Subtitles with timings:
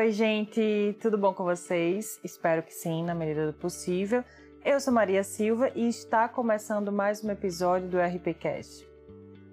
[0.00, 2.18] Oi, gente, tudo bom com vocês?
[2.24, 4.24] Espero que sim, na medida do possível.
[4.64, 8.88] Eu sou Maria Silva e está começando mais um episódio do RPCast.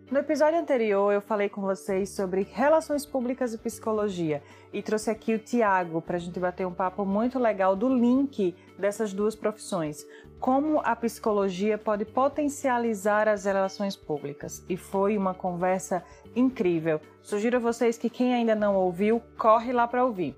[0.09, 4.41] No episódio anterior, eu falei com vocês sobre relações públicas e psicologia
[4.71, 8.55] e trouxe aqui o Tiago para a gente bater um papo muito legal do link
[8.79, 10.07] dessas duas profissões.
[10.39, 14.63] Como a psicologia pode potencializar as relações públicas.
[14.70, 16.03] E foi uma conversa
[16.35, 17.02] incrível.
[17.21, 20.35] Sugiro a vocês que quem ainda não ouviu, corre lá para ouvir.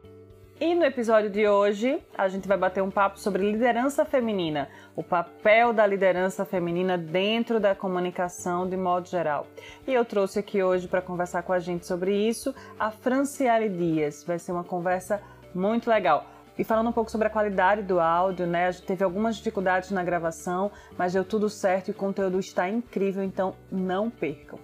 [0.61, 5.01] E no episódio de hoje, a gente vai bater um papo sobre liderança feminina, o
[5.01, 9.47] papel da liderança feminina dentro da comunicação de modo geral.
[9.87, 14.25] E eu trouxe aqui hoje para conversar com a gente sobre isso a Franciele Dias.
[14.25, 15.21] Vai ser uma conversa
[15.55, 16.25] muito legal.
[16.59, 18.69] E falando um pouco sobre a qualidade do áudio, né?
[18.73, 23.55] Teve algumas dificuldades na gravação, mas deu tudo certo e o conteúdo está incrível, então
[23.71, 24.59] não percam.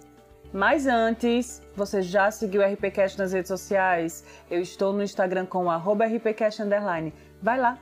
[0.52, 4.26] Mas antes, você já seguiu o RPCast nas redes sociais?
[4.52, 5.70] Eu estou no Instagram com o
[6.04, 6.62] RPCast
[7.42, 7.80] Vai lá!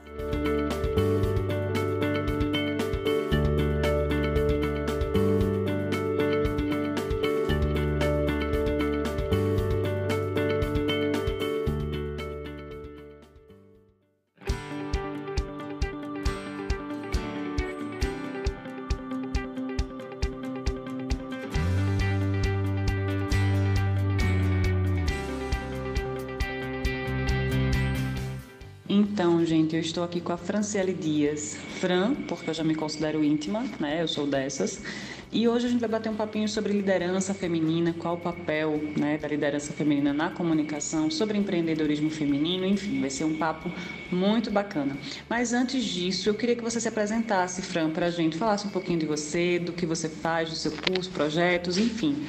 [28.95, 31.58] Então, gente, eu estou aqui com a Franciele Dias.
[31.80, 34.03] Fran, porque eu já me considero íntima, né?
[34.03, 34.83] Eu sou dessas.
[35.31, 39.17] E hoje a gente vai bater um papinho sobre liderança feminina, qual o papel né,
[39.17, 43.71] da liderança feminina na comunicação, sobre empreendedorismo feminino, enfim, vai ser um papo
[44.11, 44.95] muito bacana.
[45.27, 48.69] Mas antes disso, eu queria que você se apresentasse, Fran, para a gente, falasse um
[48.69, 52.27] pouquinho de você, do que você faz, do seu curso, projetos, enfim.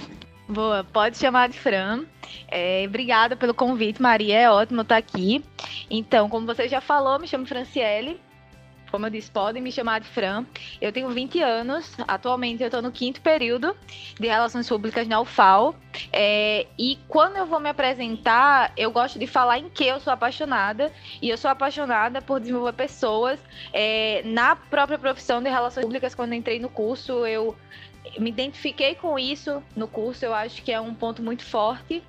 [0.48, 2.04] Boa, pode chamar de Fran.
[2.48, 4.38] É, obrigada pelo convite, Maria.
[4.38, 5.44] É ótimo estar aqui.
[5.90, 8.20] Então, como você já falou, me chamo Franciele.
[8.94, 10.46] Como eu disse, podem me chamar de Fran.
[10.80, 11.96] Eu tenho 20 anos.
[12.06, 13.76] Atualmente eu estou no quinto período
[14.20, 15.74] de Relações Públicas na UFAL.
[16.12, 20.12] É, e quando eu vou me apresentar, eu gosto de falar em que eu sou
[20.12, 20.92] apaixonada.
[21.20, 23.40] E eu sou apaixonada por desenvolver pessoas.
[23.72, 27.56] É, na própria profissão de Relações Públicas, quando entrei no curso, eu
[28.18, 32.02] me identifiquei com isso no curso, eu acho que é um ponto muito forte.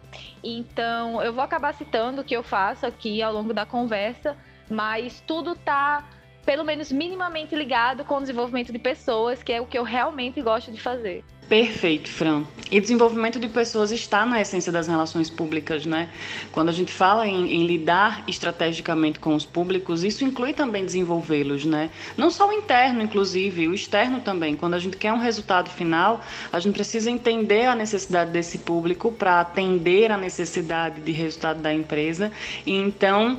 [0.43, 4.37] Então, eu vou acabar citando o que eu faço aqui ao longo da conversa,
[4.69, 6.07] mas tudo está
[6.45, 10.41] pelo menos minimamente ligado com o desenvolvimento de pessoas, que é o que eu realmente
[10.41, 11.23] gosto de fazer.
[11.47, 12.43] Perfeito, Fran.
[12.71, 16.09] E desenvolvimento de pessoas está na essência das relações públicas, né?
[16.51, 21.63] Quando a gente fala em, em lidar estrategicamente com os públicos, isso inclui também desenvolvê-los,
[21.63, 21.91] né?
[22.17, 24.55] Não só o interno, inclusive, o externo também.
[24.55, 29.11] Quando a gente quer um resultado final, a gente precisa entender a necessidade desse público
[29.11, 32.31] para atender a necessidade de resultado da empresa.
[32.65, 33.37] E então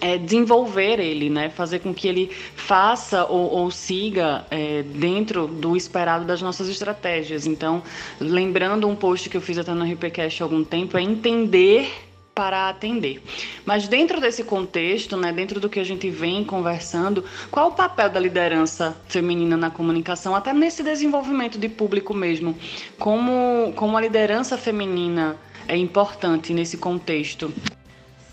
[0.00, 1.48] é, desenvolver ele, né?
[1.50, 7.46] fazer com que ele faça ou, ou siga é, dentro do esperado das nossas estratégias.
[7.46, 7.82] Então,
[8.20, 11.90] lembrando um post que eu fiz até no RPCast há algum tempo, é entender
[12.38, 13.20] para atender.
[13.66, 18.08] Mas dentro desse contexto, né, dentro do que a gente vem conversando, qual o papel
[18.08, 22.56] da liderança feminina na comunicação, até nesse desenvolvimento de público mesmo?
[22.96, 25.36] Como, como a liderança feminina
[25.66, 27.52] é importante nesse contexto?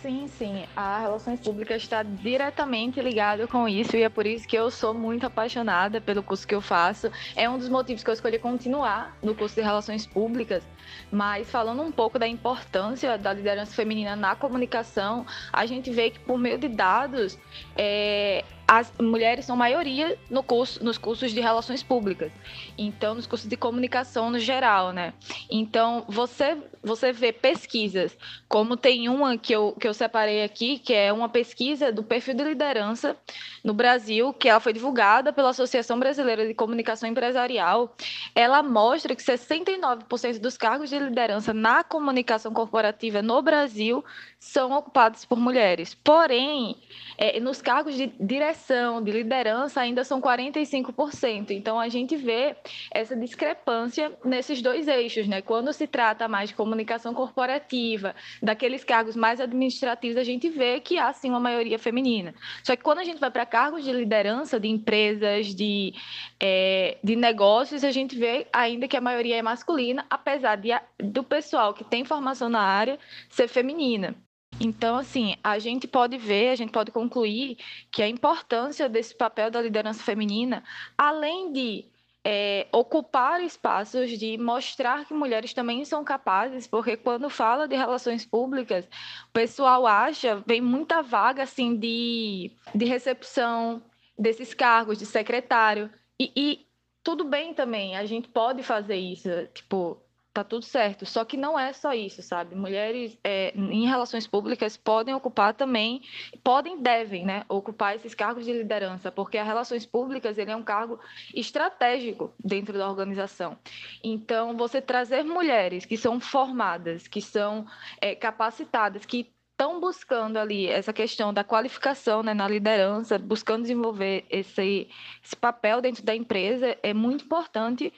[0.05, 0.67] Sim, sim.
[0.75, 4.93] A relações públicas está diretamente ligada com isso e é por isso que eu sou
[4.93, 7.09] muito apaixonada pelo curso que eu faço.
[7.35, 10.63] É um dos motivos que eu escolhi continuar no curso de relações públicas.
[11.11, 16.19] Mas falando um pouco da importância da liderança feminina na comunicação, a gente vê que
[16.19, 17.37] por meio de dados,
[17.75, 22.31] é, as mulheres são maioria no curso, nos cursos de relações públicas.
[22.77, 25.13] Então, nos cursos de comunicação no geral, né?
[25.49, 28.15] Então, você você vê pesquisas,
[28.47, 32.35] como tem uma que eu, que eu separei aqui, que é uma pesquisa do perfil
[32.35, 33.17] de liderança
[33.63, 37.95] no Brasil, que ela foi divulgada pela Associação Brasileira de Comunicação Empresarial.
[38.35, 44.03] Ela mostra que 69% dos cargos de liderança na comunicação corporativa no Brasil
[44.39, 45.95] são ocupados por mulheres.
[45.95, 46.75] Porém,
[47.17, 51.51] é, nos cargos de direção, de liderança, ainda são 45%.
[51.51, 52.55] Então, a gente vê
[52.91, 55.41] essa discrepância nesses dois eixos, né?
[55.41, 60.99] Quando se trata mais de comunicação corporativa, daqueles cargos mais administrativos, a gente vê que
[60.99, 62.33] há sim uma maioria feminina.
[62.63, 65.93] Só que quando a gente vai para cargos de liderança de empresas, de,
[66.39, 70.64] é, de negócios, a gente vê ainda que a maioria é masculina, apesar de,
[70.99, 74.15] do pessoal que tem formação na área ser feminina.
[74.59, 77.57] Então, assim, a gente pode ver, a gente pode concluir
[77.91, 80.63] que a importância desse papel da liderança feminina,
[80.97, 81.85] além de
[82.23, 88.25] é, ocupar espaços de mostrar que mulheres também são capazes, porque quando fala de relações
[88.25, 88.85] públicas,
[89.29, 93.81] o pessoal acha, vem muita vaga assim de, de recepção
[94.17, 95.91] desses cargos de secretário.
[96.19, 96.65] E, e
[97.03, 100.01] tudo bem também, a gente pode fazer isso, tipo,
[100.35, 101.05] tá tudo certo.
[101.05, 102.55] Só que não é só isso, sabe?
[102.55, 106.01] Mulheres é, em relações públicas podem ocupar também,
[106.43, 110.61] podem, devem, né, ocupar esses cargos de liderança, porque as relações públicas ele é um
[110.61, 110.99] cargo
[111.33, 113.57] estratégico dentro da organização.
[114.03, 117.65] Então, você trazer mulheres que são formadas, que são
[118.01, 124.25] é, capacitadas, que estão buscando ali essa questão da qualificação né, na liderança, buscando desenvolver
[124.29, 124.89] esse,
[125.23, 127.93] esse papel dentro da empresa, é muito importante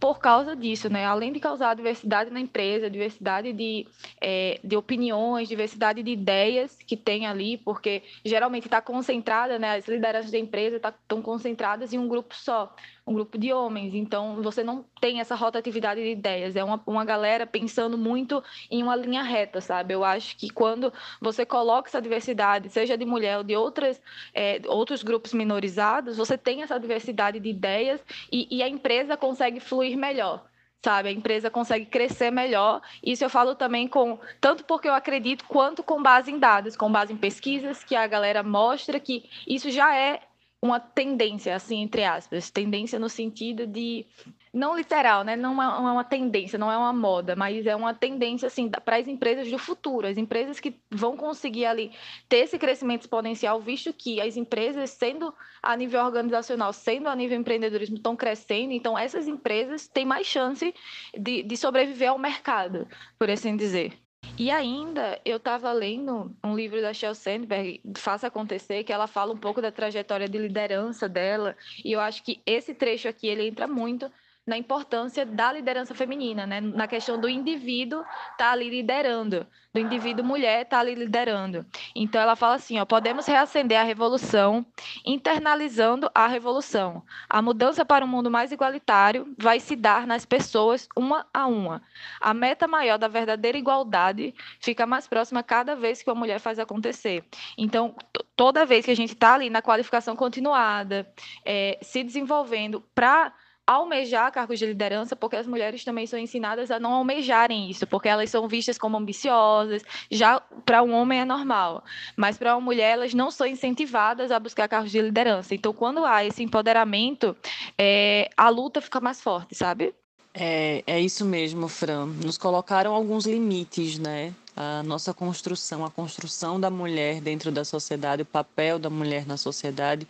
[0.00, 1.04] por causa disso, né?
[1.04, 3.86] Além de causar diversidade na empresa, diversidade de,
[4.18, 9.76] é, de opiniões, diversidade de ideias que tem ali, porque geralmente está concentrada, né?
[9.76, 12.74] As lideranças da empresa estão tá, concentradas em um grupo só
[13.10, 13.92] um grupo de homens.
[13.92, 16.54] Então, você não tem essa rotatividade de ideias.
[16.54, 19.92] É uma, uma galera pensando muito em uma linha reta, sabe?
[19.92, 24.00] Eu acho que quando você coloca essa diversidade, seja de mulher ou de outras,
[24.32, 29.58] é, outros grupos minorizados, você tem essa diversidade de ideias e, e a empresa consegue
[29.58, 30.48] fluir melhor
[30.82, 31.10] sabe?
[31.10, 32.80] A empresa consegue crescer melhor.
[33.04, 36.90] Isso eu falo também com tanto porque eu acredito quanto com base em dados, com
[36.90, 40.22] base em pesquisas que a galera mostra que isso já é
[40.62, 44.06] uma tendência, assim, entre aspas, tendência no sentido de
[44.52, 45.36] não literal, né?
[45.36, 49.08] Não é uma tendência, não é uma moda, mas é uma tendência assim para as
[49.08, 51.92] empresas do futuro, as empresas que vão conseguir ali
[52.28, 57.38] ter esse crescimento exponencial, visto que as empresas, sendo a nível organizacional, sendo a nível
[57.38, 60.74] empreendedorismo, estão crescendo, então essas empresas têm mais chance
[61.16, 62.86] de, de sobreviver ao mercado,
[63.18, 63.98] por assim dizer.
[64.40, 69.34] E ainda, eu estava lendo um livro da Shel Sandberg, Faça Acontecer, que ela fala
[69.34, 73.46] um pouco da trajetória de liderança dela, e eu acho que esse trecho aqui, ele
[73.46, 74.10] entra muito
[74.46, 76.60] na importância da liderança feminina, né?
[76.60, 81.64] na questão do indivíduo estar tá ali liderando, do indivíduo mulher estar tá ali liderando.
[81.94, 84.64] Então ela fala assim, ó, podemos reacender a revolução
[85.04, 87.02] internalizando a revolução.
[87.28, 91.82] A mudança para um mundo mais igualitário vai se dar nas pessoas uma a uma.
[92.20, 96.58] A meta maior da verdadeira igualdade fica mais próxima cada vez que a mulher faz
[96.58, 97.24] acontecer.
[97.56, 97.94] Então
[98.34, 101.06] toda vez que a gente está ali na qualificação continuada,
[101.44, 103.32] é, se desenvolvendo para
[103.70, 108.08] almejar cargos de liderança, porque as mulheres também são ensinadas a não almejarem isso, porque
[108.08, 109.82] elas são vistas como ambiciosas.
[110.10, 111.84] Já para um homem é normal,
[112.16, 115.54] mas para uma mulher elas não são incentivadas a buscar cargos de liderança.
[115.54, 117.36] Então, quando há esse empoderamento,
[117.78, 119.94] é, a luta fica mais forte, sabe?
[120.34, 122.06] É, é isso mesmo, Fran.
[122.06, 124.34] Nos colocaram alguns limites, né?
[124.56, 129.36] A nossa construção, a construção da mulher dentro da sociedade, o papel da mulher na
[129.36, 130.06] sociedade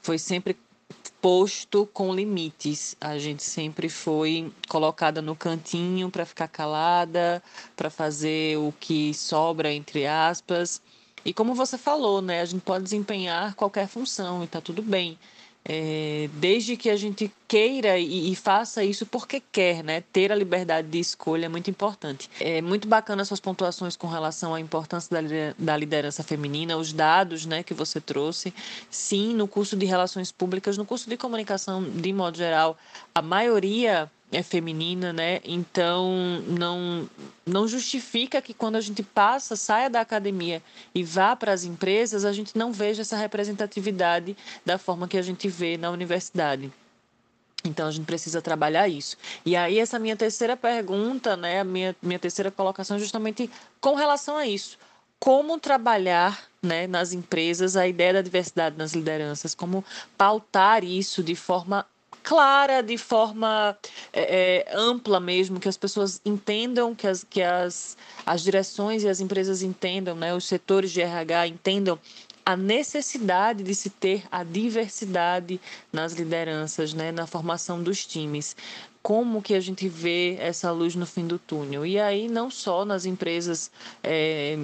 [0.00, 0.56] foi sempre
[1.20, 2.96] posto com limites.
[3.00, 7.42] A gente sempre foi colocada no cantinho para ficar calada,
[7.76, 10.82] para fazer o que sobra entre aspas.
[11.24, 15.18] E como você falou, né, a gente pode desempenhar qualquer função e está tudo bem.
[15.64, 20.02] É, desde que a gente queira e, e, faça isso porque quer, né?
[20.12, 22.28] Ter a liberdade de escolha é muito importante.
[22.40, 27.46] É muito bacana suas pontuações com relação à importância da, da liderança feminina, os dados,
[27.46, 28.52] né, que você trouxe.
[28.90, 32.76] Sim, no curso de relações públicas, no curso de comunicação de modo geral,
[33.14, 35.40] a maioria é feminina, né?
[35.44, 37.08] Então não
[37.44, 40.62] não justifica que quando a gente passa, saia da academia
[40.94, 45.22] e vá para as empresas, a gente não veja essa representatividade da forma que a
[45.22, 46.72] gente vê na universidade.
[47.64, 49.16] Então a gente precisa trabalhar isso.
[49.44, 53.94] E aí essa minha terceira pergunta, né, a minha minha terceira colocação é justamente com
[53.94, 54.78] relação a isso.
[55.18, 59.84] Como trabalhar né, nas empresas a ideia da diversidade nas lideranças, como
[60.16, 61.86] pautar isso de forma
[62.22, 63.76] clara, de forma
[64.12, 69.08] é, é, ampla mesmo, que as pessoas entendam, que as, que as, as direções e
[69.08, 71.98] as empresas entendam, né, os setores de RH entendam
[72.44, 75.60] a necessidade de se ter a diversidade
[75.92, 78.56] nas lideranças, né, na formação dos times
[79.02, 81.84] como que a gente vê essa luz no fim do túnel.
[81.84, 83.70] E aí, não só nas empresas,
[84.02, 84.56] é,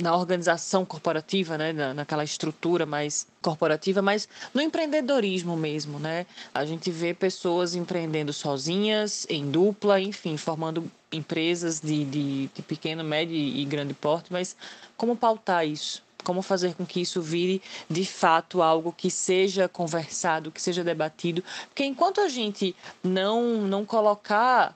[0.00, 6.26] na organização corporativa, né, na, naquela estrutura mais corporativa, mas no empreendedorismo mesmo, né?
[6.54, 13.04] A gente vê pessoas empreendendo sozinhas, em dupla, enfim, formando empresas de, de, de pequeno,
[13.04, 14.56] médio e grande porte, mas
[14.96, 16.05] como pautar isso?
[16.26, 21.40] Como fazer com que isso vire de fato algo que seja conversado, que seja debatido,
[21.68, 24.74] porque enquanto a gente não não colocar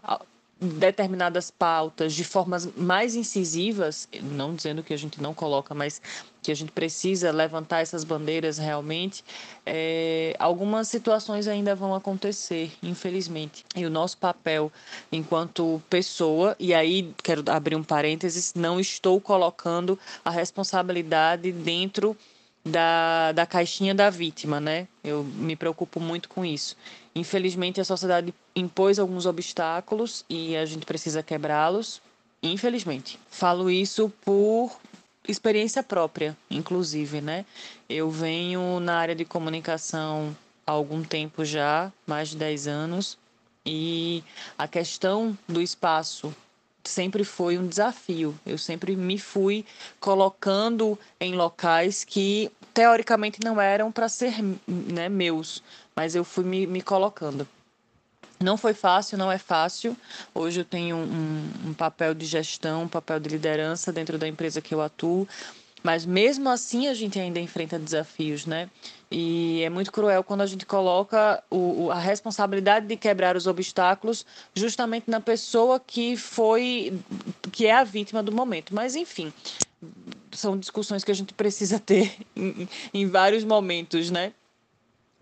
[0.61, 6.03] determinadas pautas de formas mais incisivas, não dizendo que a gente não coloca, mas
[6.43, 9.25] que a gente precisa levantar essas bandeiras realmente,
[9.65, 13.65] é, algumas situações ainda vão acontecer, infelizmente.
[13.75, 14.71] E o nosso papel
[15.11, 22.17] enquanto pessoa, e aí quero abrir um parênteses, não estou colocando a responsabilidade dentro
[22.65, 24.87] da, da caixinha da vítima, né?
[25.03, 26.77] Eu me preocupo muito com isso.
[27.15, 32.01] Infelizmente, a sociedade impôs alguns obstáculos e a gente precisa quebrá-los.
[32.43, 33.19] Infelizmente.
[33.31, 34.71] Falo isso por
[35.29, 37.45] experiência própria, inclusive, né?
[37.89, 40.37] Eu venho na área de comunicação
[40.67, 43.19] há algum tempo já, mais de 10 anos,
[43.65, 44.25] e
[44.57, 46.35] a questão do espaço
[46.85, 48.39] sempre foi um desafio.
[48.45, 49.65] Eu sempre me fui
[49.99, 55.63] colocando em locais que teoricamente não eram para ser né, meus,
[55.95, 57.47] mas eu fui me, me colocando.
[58.43, 59.95] Não foi fácil, não é fácil.
[60.35, 64.63] Hoje eu tenho um, um papel de gestão, um papel de liderança dentro da empresa
[64.63, 65.29] que eu atuo,
[65.83, 68.69] mas mesmo assim a gente ainda enfrenta desafios, né?
[69.11, 74.25] E é muito cruel quando a gente coloca o, a responsabilidade de quebrar os obstáculos
[74.55, 76.93] justamente na pessoa que foi,
[77.51, 78.75] que é a vítima do momento.
[78.75, 79.33] Mas enfim,
[80.31, 84.33] são discussões que a gente precisa ter em, em vários momentos, né?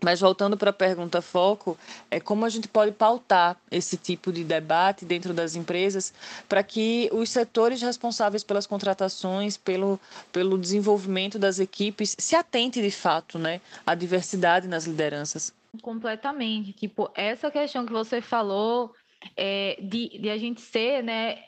[0.01, 1.77] Mas voltando para a pergunta foco,
[2.09, 6.13] é como a gente pode pautar esse tipo de debate dentro das empresas
[6.47, 9.99] para que os setores responsáveis pelas contratações, pelo,
[10.31, 15.53] pelo desenvolvimento das equipes, se atentem de fato né, à diversidade nas lideranças.
[15.81, 16.73] Completamente.
[16.73, 18.93] Tipo, essa questão que você falou
[19.35, 21.43] é, de, de a gente ser né,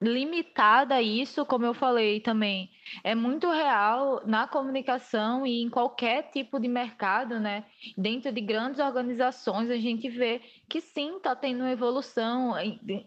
[0.00, 2.70] limitada a isso, como eu falei também,
[3.02, 7.64] é muito real na comunicação e em qualquer tipo de mercado, né?
[7.96, 12.54] Dentro de grandes organizações, a gente vê que sim, está tendo uma evolução.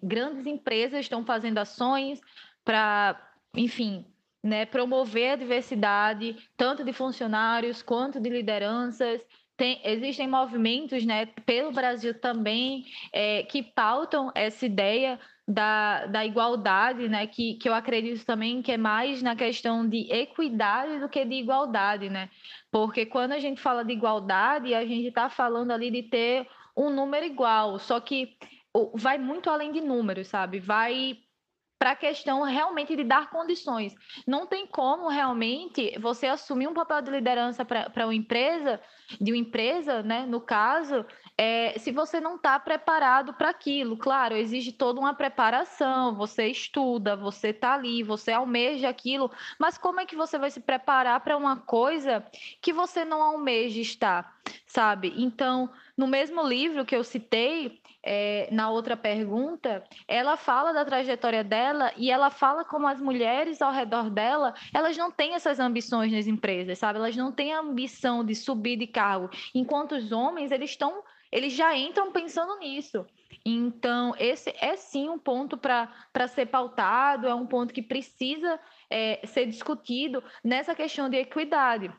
[0.04, 2.20] Grandes empresas estão fazendo ações
[2.66, 3.20] para,
[3.56, 4.06] enfim,
[4.44, 9.22] né, promover a diversidade, tanto de funcionários quanto de lideranças.
[9.56, 12.84] Tem, existem movimentos né, pelo Brasil também
[13.14, 15.20] é, que pautam essa ideia
[15.52, 17.28] da, da igualdade, né?
[17.28, 21.36] Que, que eu acredito também que é mais na questão de equidade do que de
[21.36, 22.30] igualdade, né?
[22.72, 26.90] Porque quando a gente fala de igualdade, a gente está falando ali de ter um
[26.90, 28.38] número igual, só que
[28.96, 30.60] vai muito além de números, sabe?
[30.60, 31.18] Vai
[31.78, 33.96] para a questão realmente de dar condições.
[34.28, 38.80] Não tem como realmente você assumir um papel de liderança para uma empresa,
[39.20, 41.04] de uma empresa, né, no caso,
[41.44, 43.98] é, se você não está preparado para aquilo.
[43.98, 50.00] Claro, exige toda uma preparação, você estuda, você está ali, você almeja aquilo, mas como
[50.00, 52.24] é que você vai se preparar para uma coisa
[52.62, 55.16] que você não almeja estar, sabe?
[55.18, 55.68] Então,
[55.98, 61.92] no mesmo livro que eu citei, é, na outra pergunta, ela fala da trajetória dela
[61.96, 66.28] e ela fala como as mulheres ao redor dela, elas não têm essas ambições nas
[66.28, 67.00] empresas, sabe?
[67.00, 71.54] Elas não têm a ambição de subir de cargo, enquanto os homens, eles estão, eles
[71.54, 73.06] já entram pensando nisso.
[73.46, 78.60] Então, esse é sim um ponto para ser pautado, é um ponto que precisa
[78.90, 81.92] é, ser discutido nessa questão de equidade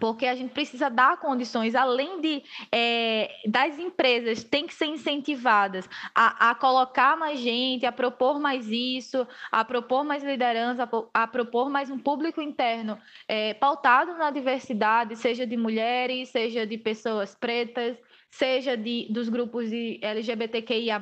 [0.00, 5.88] porque a gente precisa dar condições, além de é, das empresas, tem que ser incentivadas
[6.14, 11.26] a, a, colocar mais gente, a propor mais isso, a propor mais liderança, a, a
[11.26, 17.34] propor mais um público interno é, pautado na diversidade, seja de mulheres, seja de pessoas
[17.34, 17.96] pretas,
[18.32, 21.00] seja de, dos grupos de LGBTQIA+,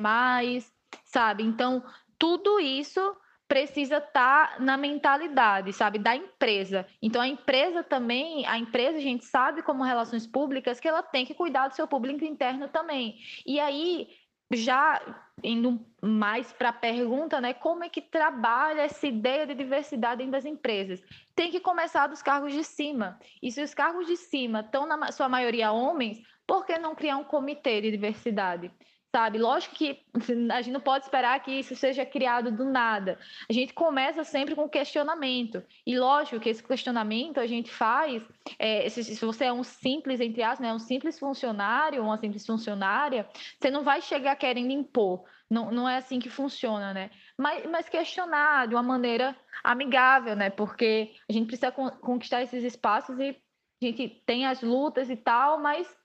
[1.05, 1.45] sabe?
[1.45, 1.83] Então,
[2.19, 3.17] tudo isso
[3.49, 6.87] precisa estar tá na mentalidade, sabe, da empresa.
[7.03, 11.27] Então a empresa também, a empresa a gente sabe como relações públicas que ela tem
[11.27, 13.19] que cuidar do seu público interno também.
[13.45, 14.09] E aí
[14.53, 15.01] já
[15.43, 20.33] indo mais para a pergunta, né, como é que trabalha essa ideia de diversidade dentro
[20.33, 21.03] das empresas?
[21.35, 23.19] Tem que começar dos cargos de cima.
[23.43, 27.17] E se os cargos de cima estão na sua maioria homens, por que não criar
[27.17, 28.73] um comitê de diversidade?
[29.15, 29.39] sabe?
[29.39, 30.01] Lógico que
[30.53, 33.19] a gente não pode esperar que isso seja criado do nada.
[33.49, 35.63] A gente começa sempre com questionamento.
[35.85, 38.23] E lógico que esse questionamento a gente faz,
[38.57, 42.47] é, se, se, você é um simples, entre aspas, né, um simples funcionário, uma simples
[42.47, 43.29] funcionária,
[43.59, 45.25] você não vai chegar querendo impor.
[45.49, 47.11] Não, não é assim que funciona, né?
[47.37, 50.51] Mas, mas questionar de uma maneira amigável, né?
[50.51, 53.37] Porque a gente precisa conquistar esses espaços e
[53.83, 56.00] a gente tem as lutas e tal, mas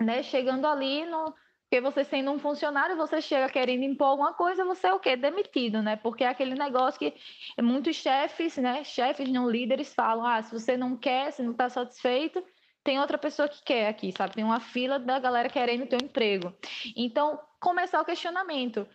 [0.00, 1.34] né, chegando ali no
[1.68, 5.16] porque você sendo um funcionário, você chega querendo impor alguma coisa, você é o quê?
[5.16, 5.96] Demitido, né?
[5.96, 7.12] Porque é aquele negócio que
[7.60, 8.84] muitos chefes, né?
[8.84, 12.42] Chefes não líderes falam: ah, se você não quer, se não está satisfeito,
[12.84, 14.34] tem outra pessoa que quer aqui, sabe?
[14.34, 16.54] Tem uma fila da galera querendo ter um emprego.
[16.94, 18.86] Então, começar o questionamento.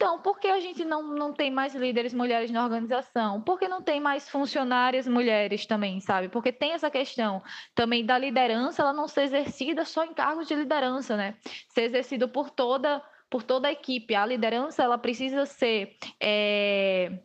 [0.00, 3.42] Então, por que a gente não, não tem mais líderes mulheres na organização?
[3.42, 6.28] Por que não tem mais funcionárias mulheres também, sabe?
[6.28, 7.42] Porque tem essa questão
[7.74, 11.36] também da liderança, ela não ser exercida só em cargos de liderança, né?
[11.70, 14.14] Ser exercida por toda, por toda a equipe.
[14.14, 15.96] A liderança, ela precisa ser...
[16.22, 17.18] É...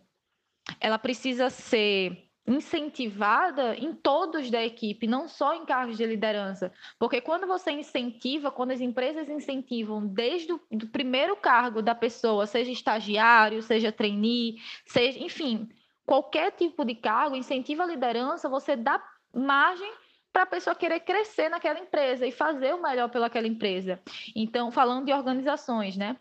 [0.80, 6.72] Ela precisa ser incentivada em todos da equipe, não só em cargos de liderança.
[7.00, 10.60] Porque quando você incentiva, quando as empresas incentivam desde o
[10.92, 15.70] primeiro cargo da pessoa, seja estagiário, seja trainee, seja, enfim,
[16.06, 19.02] qualquer tipo de cargo, incentiva a liderança, você dá
[19.34, 19.92] margem
[20.34, 24.02] para a pessoa querer crescer naquela empresa e fazer o melhor pelaquela empresa.
[24.36, 26.18] Então, falando de organizações, né?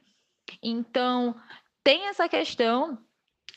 [0.63, 1.35] Então,
[1.83, 2.99] tem essa questão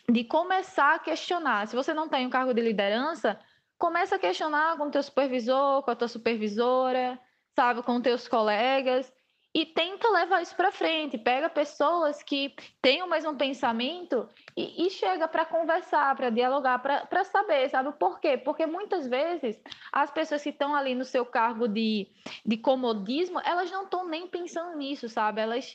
[0.10, 1.68] de começar a questionar.
[1.68, 3.40] Se você não tem um cargo de liderança,
[3.78, 7.20] começa a questionar com o teu supervisor, com a tua supervisora,
[7.56, 9.12] sabe, com teus colegas
[9.56, 11.18] e tenta levar isso para frente.
[11.18, 17.24] Pega pessoas que têm o mesmo pensamento e, e chega para conversar, para dialogar, para
[17.24, 18.38] saber, sabe por quê?
[18.38, 19.58] Porque muitas vezes
[19.94, 22.10] as pessoas que estão ali no seu cargo de,
[22.46, 25.40] de comodismo, elas não estão nem pensando nisso, sabe?
[25.40, 25.74] Elas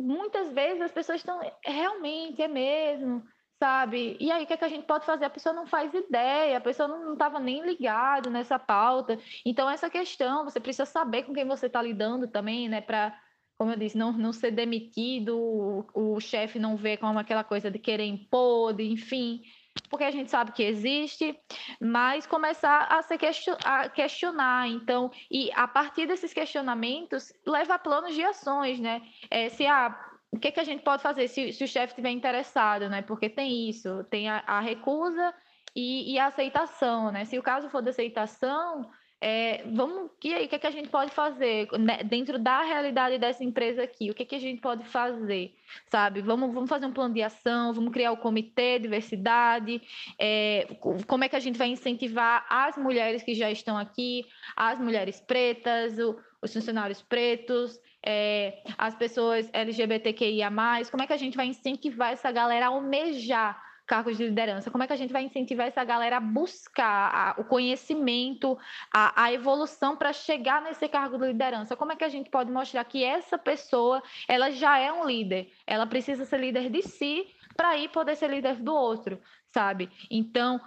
[0.00, 3.22] muitas vezes as pessoas estão realmente é mesmo,
[3.58, 4.16] sabe?
[4.20, 5.24] E aí o que, é que a gente pode fazer?
[5.24, 9.18] A pessoa não faz ideia, a pessoa não estava nem ligado nessa pauta.
[9.44, 12.80] Então essa questão, você precisa saber com quem você está lidando também, né?
[12.80, 13.18] Para
[13.58, 17.70] como eu disse, não, não ser demitido, o, o chefe não ver como aquela coisa
[17.70, 19.42] de querer impor, de, enfim
[19.88, 21.38] porque a gente sabe que existe,
[21.80, 28.14] mas começar a se question, a questionar, então, e a partir desses questionamentos, levar planos
[28.14, 29.02] de ações, né?
[29.30, 32.10] É, se a o que, que a gente pode fazer se, se o chefe estiver
[32.10, 33.02] interessado, né?
[33.02, 35.34] Porque tem isso, tem a, a recusa
[35.74, 37.24] e, e, a aceitação, né?
[37.24, 38.88] Se o caso for de aceitação,
[39.22, 42.62] é, vamos, e aí, o que, é que a gente pode fazer né, dentro da
[42.62, 44.10] realidade dessa empresa aqui?
[44.10, 45.54] O que, é que a gente pode fazer,
[45.88, 46.22] sabe?
[46.22, 49.82] Vamos, vamos fazer um plano de ação, vamos criar o comitê diversidade,
[50.18, 50.66] é,
[51.06, 54.24] como é que a gente vai incentivar as mulheres que já estão aqui,
[54.56, 60.50] as mulheres pretas, o, os funcionários pretos, é, as pessoas LGBTQIA+,
[60.90, 64.70] como é que a gente vai incentivar essa galera a almejar cargos de liderança?
[64.70, 68.56] Como é que a gente vai incentivar essa galera a buscar a, o conhecimento,
[68.94, 71.76] a, a evolução para chegar nesse cargo de liderança?
[71.76, 75.50] Como é que a gente pode mostrar que essa pessoa ela já é um líder?
[75.66, 79.20] Ela precisa ser líder de si para ir poder ser líder do outro,
[79.52, 79.90] sabe?
[80.08, 80.60] Então,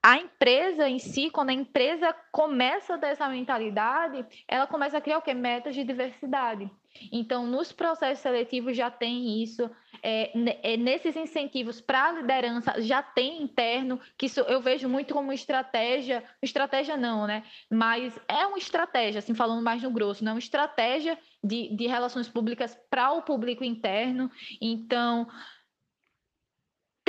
[0.00, 5.22] a empresa em si, quando a empresa começa dessa mentalidade, ela começa a criar o
[5.22, 5.34] que?
[5.34, 6.70] Metas de diversidade.
[7.12, 9.70] Então, nos processos seletivos já tem isso,
[10.02, 15.14] é, é, nesses incentivos para a liderança já tem interno, que isso eu vejo muito
[15.14, 17.44] como estratégia, estratégia não, né?
[17.70, 21.86] Mas é uma estratégia, assim, falando mais no grosso, não é uma estratégia de, de
[21.86, 24.30] relações públicas para o público interno.
[24.60, 25.26] Então,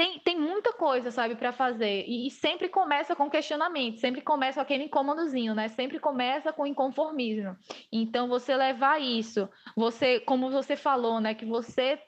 [0.01, 2.05] tem, tem muita coisa, sabe, para fazer.
[2.07, 5.67] E, e, sempre começa com questionamento, sempre começa com aquele incômodozinho, né?
[5.67, 7.55] Sempre começa com inconformismo.
[7.91, 12.01] Então, você levar isso, você, como você falou, né, que você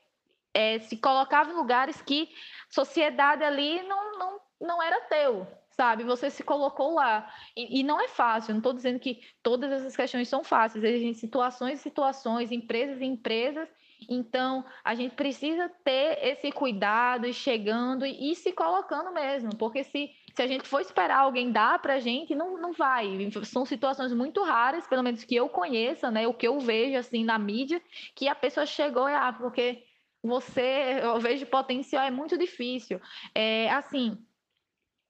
[0.55, 2.29] é, se colocava em lugares que
[2.67, 6.03] sociedade ali não, não, não era teu, sabe?
[6.03, 7.31] Você se colocou lá.
[7.55, 11.13] E, e não é fácil, não estou dizendo que todas essas questões são fáceis, existem
[11.13, 13.69] situações e situações, empresas e empresas.
[14.09, 20.09] Então, a gente precisa ter esse cuidado e chegando e, se colocando mesmo, porque se,
[20.33, 23.29] se a gente for esperar alguém dar para a gente, não, não vai.
[23.43, 26.27] São situações muito raras, pelo menos que eu conheça, né?
[26.27, 27.81] O que eu vejo assim na mídia,
[28.15, 29.83] que a pessoa chegou e, ah, porque
[30.21, 32.99] você, eu vejo potencial, é muito difícil.
[33.35, 34.17] É, assim,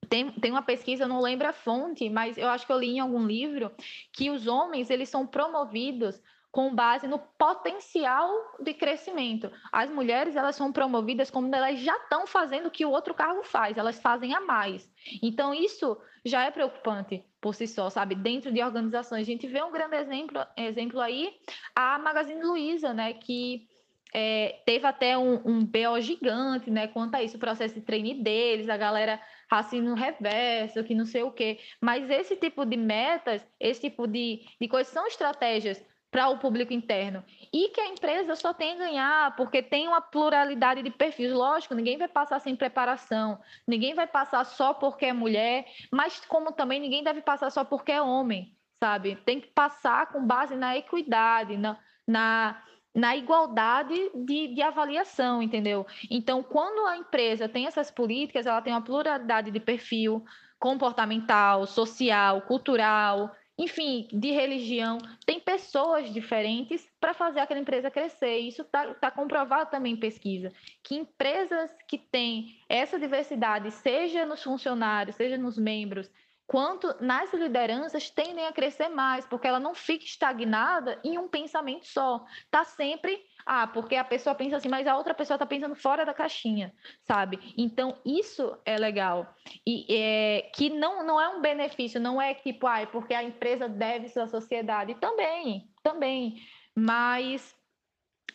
[0.09, 2.99] tem, tem uma pesquisa, não lembro a fonte, mas eu acho que eu li em
[2.99, 3.71] algum livro,
[4.11, 6.21] que os homens, eles são promovidos
[6.53, 9.51] com base no potencial de crescimento.
[9.71, 13.41] As mulheres, elas são promovidas como elas já estão fazendo o que o outro cargo
[13.41, 14.87] faz, elas fazem a mais.
[15.23, 18.13] Então, isso já é preocupante por si só, sabe?
[18.13, 19.21] Dentro de organizações.
[19.21, 21.33] A gente vê um grande exemplo, exemplo aí,
[21.75, 23.67] a Magazine Luiza, né, que
[24.13, 28.13] é, teve até um, um BO gigante, né, quanto a isso, o processo de treine
[28.13, 31.57] deles, a galera raciocínio reverso, que não sei o quê.
[31.81, 36.71] Mas esse tipo de metas, esse tipo de, de coisas são estratégias para o público
[36.71, 37.23] interno.
[37.51, 41.33] E que a empresa só tem a ganhar, porque tem uma pluralidade de perfis.
[41.33, 46.51] Lógico, ninguém vai passar sem preparação, ninguém vai passar só porque é mulher, mas como
[46.51, 49.15] também ninguém deve passar só porque é homem, sabe?
[49.25, 52.63] Tem que passar com base na equidade, na, na
[52.95, 55.83] na igualdade de, de, avaliação, entendeu?
[56.11, 60.23] Então, quando a empresa tem essas políticas, ela tem uma pluralidade de perfil
[60.59, 68.39] comportamental, social, cultural, enfim, de religião, tem pessoas diferentes para fazer aquela empresa crescer.
[68.39, 70.51] Isso está tá comprovado também em pesquisa.
[70.81, 76.09] Que empresas que têm essa diversidade, seja nos funcionários, seja nos membros,
[76.47, 81.87] quanto nas lideranças tendem a crescer mais, porque ela não fica estagnada em um pensamento
[81.87, 82.23] só.
[82.45, 86.05] Está sempre ah, porque a pessoa pensa assim, mas a outra pessoa está pensando fora
[86.05, 87.53] da caixinha, sabe?
[87.57, 89.35] Então, isso é legal.
[89.65, 93.67] E é, que não, não é um benefício, não é tipo, ah, porque a empresa
[93.67, 94.95] deve ser a sociedade.
[94.95, 96.37] Também, também.
[96.75, 97.55] Mas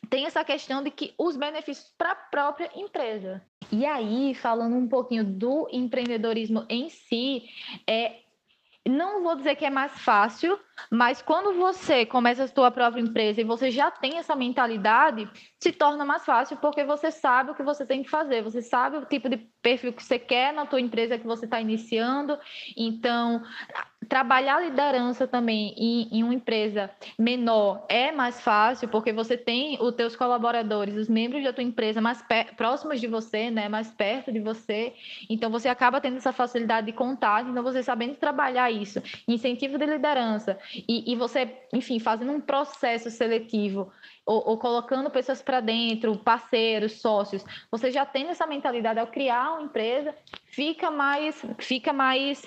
[0.08, 3.42] tem essa questão de que os benefícios para a própria empresa.
[3.70, 7.44] E aí, falando um pouquinho do empreendedorismo em si,
[7.86, 8.20] é
[8.88, 10.58] não vou dizer que é mais fácil,
[10.90, 15.72] mas quando você começa a sua própria empresa e você já tem essa mentalidade, se
[15.72, 19.04] torna mais fácil porque você sabe o que você tem que fazer, você sabe o
[19.04, 22.38] tipo de perfil que você quer na tua empresa que você está iniciando.
[22.76, 23.42] Então,
[24.08, 29.94] trabalhar liderança também em, em, uma empresa menor é mais fácil porque você tem os
[29.94, 32.24] teus colaboradores, os membros da tua empresa mais
[32.56, 34.94] próximos de você, né, mais perto de você.
[35.28, 37.50] Então, você acaba tendo essa facilidade de contato.
[37.50, 43.10] Então, você sabendo trabalhar isso, incentivo de liderança e, e você, enfim, fazendo um processo
[43.10, 43.90] seletivo
[44.24, 49.54] ou, ou colocando pessoas para dentro, parceiros, sócios, você já tem essa mentalidade ao criar
[49.54, 50.14] uma empresa,
[50.46, 52.46] fica mais, fica mais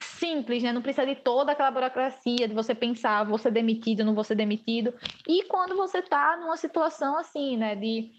[0.00, 0.72] simples, né?
[0.72, 4.34] Não precisa de toda aquela burocracia de você pensar, vou ser demitido, não vou ser
[4.34, 4.94] demitido.
[5.26, 7.74] E quando você está numa situação assim, né?
[7.74, 8.12] De,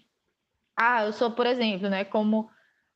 [0.76, 2.04] ah, eu sou, por exemplo, né?
[2.04, 2.50] Como,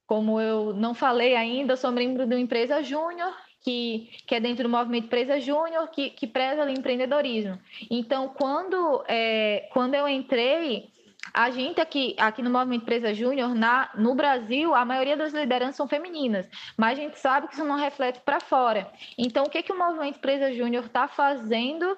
[0.07, 4.41] como eu não falei ainda, eu sou membro de uma empresa júnior que, que é
[4.41, 7.59] dentro do movimento Empresa Júnior, que, que preza o empreendedorismo.
[7.91, 10.91] Então, quando, é, quando eu entrei,
[11.35, 13.51] a gente aqui, aqui no Movimento Empresa Júnior,
[13.95, 17.77] no Brasil, a maioria das lideranças são femininas, mas a gente sabe que isso não
[17.77, 18.91] reflete para fora.
[19.17, 21.97] Então, o que, que o Movimento Empresa Júnior está fazendo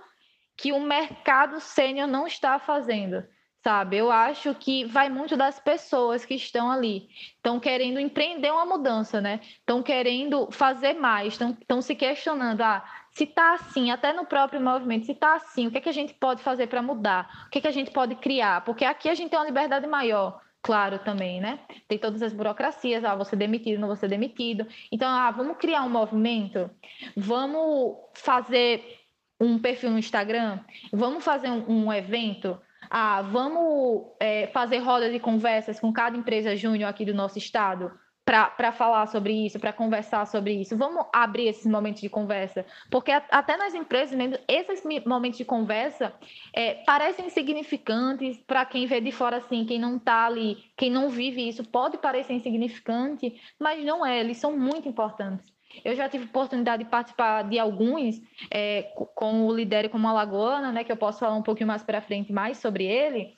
[0.56, 3.24] que o mercado sênior não está fazendo?
[3.62, 3.96] Sabe?
[3.96, 9.20] Eu acho que vai muito das pessoas que estão ali, estão querendo empreender uma mudança,
[9.20, 9.40] né?
[9.42, 15.06] Estão querendo fazer mais, estão se questionando, ah, se está assim, até no próprio movimento,
[15.06, 17.46] se está assim, o que, é que a gente pode fazer para mudar?
[17.46, 18.64] O que, é que a gente pode criar?
[18.64, 21.60] Porque aqui a gente tem uma liberdade maior, claro, também, né?
[21.86, 24.66] Tem todas as burocracias, ah, você demitido, não você demitido.
[24.90, 26.68] Então, ah, vamos criar um movimento,
[27.16, 28.98] vamos fazer
[29.38, 30.58] um perfil no Instagram,
[30.92, 32.60] vamos fazer um, um evento,
[32.94, 37.90] ah, vamos é, fazer roda de conversas com cada empresa júnior aqui do nosso estado
[38.22, 40.76] para falar sobre isso, para conversar sobre isso.
[40.76, 46.12] Vamos abrir esses momentos de conversa, porque até nas empresas mesmo, esses momentos de conversa
[46.52, 51.08] é, parecem insignificantes para quem vê de fora assim, quem não está ali, quem não
[51.08, 55.50] vive isso, pode parecer insignificante, mas não é, eles são muito importantes.
[55.84, 58.82] Eu já tive oportunidade de participar de alguns é,
[59.14, 62.32] com o Lidere como Alagoana, né, que eu posso falar um pouquinho mais para frente
[62.32, 63.34] mais sobre ele,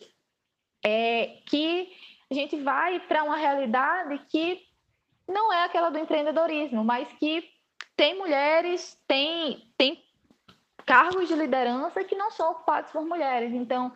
[0.84, 1.88] é que
[2.30, 4.60] a gente vai para uma realidade que
[5.28, 7.48] não é aquela do empreendedorismo, mas que
[7.96, 10.02] tem mulheres, tem, tem
[10.84, 13.52] cargos de liderança que não são ocupados por mulheres.
[13.52, 13.92] Então,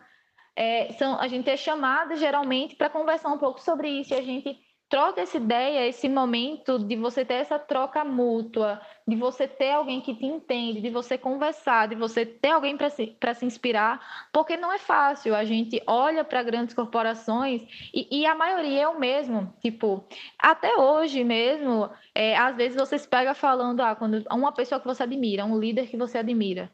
[0.55, 4.21] é, são, a gente é chamada geralmente para conversar um pouco sobre isso e a
[4.21, 9.71] gente troca essa ideia, esse momento de você ter essa troca mútua, de você ter
[9.71, 14.27] alguém que te entende, de você conversar, de você ter alguém para se, se inspirar,
[14.33, 15.35] porque não é fácil.
[15.35, 17.61] A gente olha para grandes corporações
[17.93, 19.53] e, e, a maioria é o mesmo.
[19.61, 20.03] Tipo,
[20.39, 24.87] até hoje mesmo, é, às vezes você se pega falando, ah, quando uma pessoa que
[24.87, 26.71] você admira, um líder que você admira.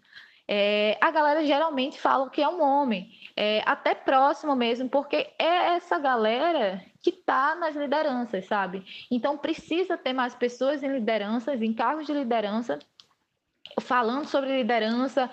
[0.48, 5.76] É, a galera geralmente fala que é um homem, é, até próximo mesmo, porque é
[5.76, 8.84] essa galera que está nas lideranças, sabe?
[9.12, 12.80] Então precisa ter mais pessoas em lideranças, em cargos de liderança,
[13.80, 15.30] falando sobre liderança,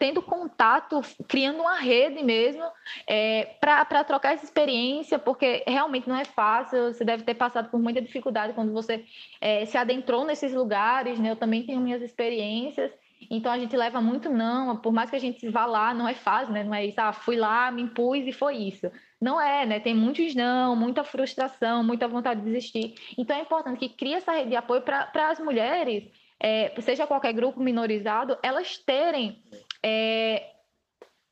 [0.00, 2.64] tendo contato, criando uma rede mesmo
[3.06, 6.92] é, para trocar essa experiência, porque realmente não é fácil.
[6.92, 9.04] Você deve ter passado por muita dificuldade quando você
[9.40, 11.20] é, se adentrou nesses lugares.
[11.20, 11.30] Né?
[11.30, 12.90] Eu também tenho minhas experiências.
[13.30, 16.14] Então a gente leva muito não, por mais que a gente vá lá, não é
[16.14, 16.64] fácil, né?
[16.64, 18.90] Não é isso, ah, fui lá, me impus e foi isso.
[19.20, 19.80] Não é, né?
[19.80, 22.94] Tem muitos não, muita frustração, muita vontade de desistir.
[23.16, 26.04] Então é importante que crie essa rede de apoio para as mulheres,
[26.38, 29.42] é, seja qualquer grupo minorizado, elas terem
[29.82, 30.56] é,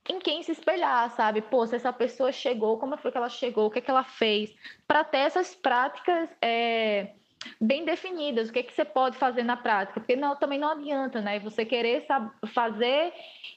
[0.09, 1.40] em quem se espelhar, sabe?
[1.42, 4.04] Pô, se essa pessoa chegou, como foi que ela chegou, o que, é que ela
[4.04, 4.54] fez,
[4.87, 6.28] para ter essas práticas.
[6.42, 7.14] É,
[7.61, 10.70] bem definidas, o que, é que você pode fazer na prática, porque não, também não
[10.70, 11.38] adianta, né?
[11.40, 12.07] Você querer
[12.52, 13.12] fazer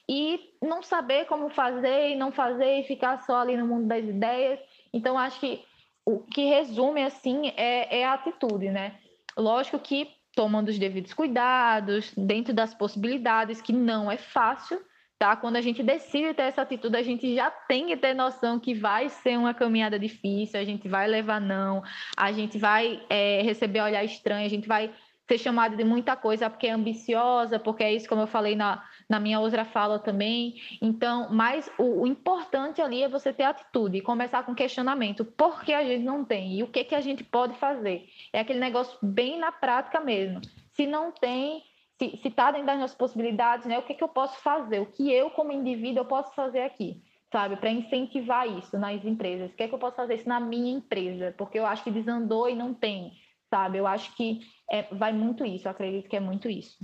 [0.08, 4.04] e não saber como fazer e não fazer e ficar só ali no mundo das
[4.04, 4.58] ideias.
[4.92, 5.64] Então, acho que
[6.04, 8.96] o que resume, assim, é, é a atitude, né?
[9.36, 14.80] Lógico que tomando os devidos cuidados, dentro das possibilidades, que não é fácil,
[15.18, 15.34] tá?
[15.36, 18.72] Quando a gente decide ter essa atitude, a gente já tem que ter noção que
[18.72, 21.82] vai ser uma caminhada difícil, a gente vai levar não,
[22.16, 24.92] a gente vai é, receber olhar estranho, a gente vai
[25.28, 28.82] ser chamado de muita coisa porque é ambiciosa, porque é isso, como eu falei na,
[29.06, 30.54] na minha outra fala também.
[30.80, 35.26] Então, mas o, o importante ali é você ter atitude e começar com questionamento.
[35.26, 36.58] Por que a gente não tem?
[36.58, 38.06] E o que, que a gente pode fazer?
[38.32, 40.40] É aquele negócio bem na prática mesmo.
[40.72, 41.62] Se não tem,
[41.98, 43.78] se está dentro das nossas possibilidades, né?
[43.78, 44.80] O que, que eu posso fazer?
[44.80, 47.02] O que eu, como indivíduo, eu posso fazer aqui?
[47.30, 49.50] Sabe, para incentivar isso nas empresas.
[49.50, 51.34] O que é que eu posso fazer isso na minha empresa?
[51.36, 53.12] Porque eu acho que desandou e não tem,
[53.50, 53.78] sabe?
[53.78, 56.78] Eu acho que é, vai muito isso, eu acredito que é muito isso.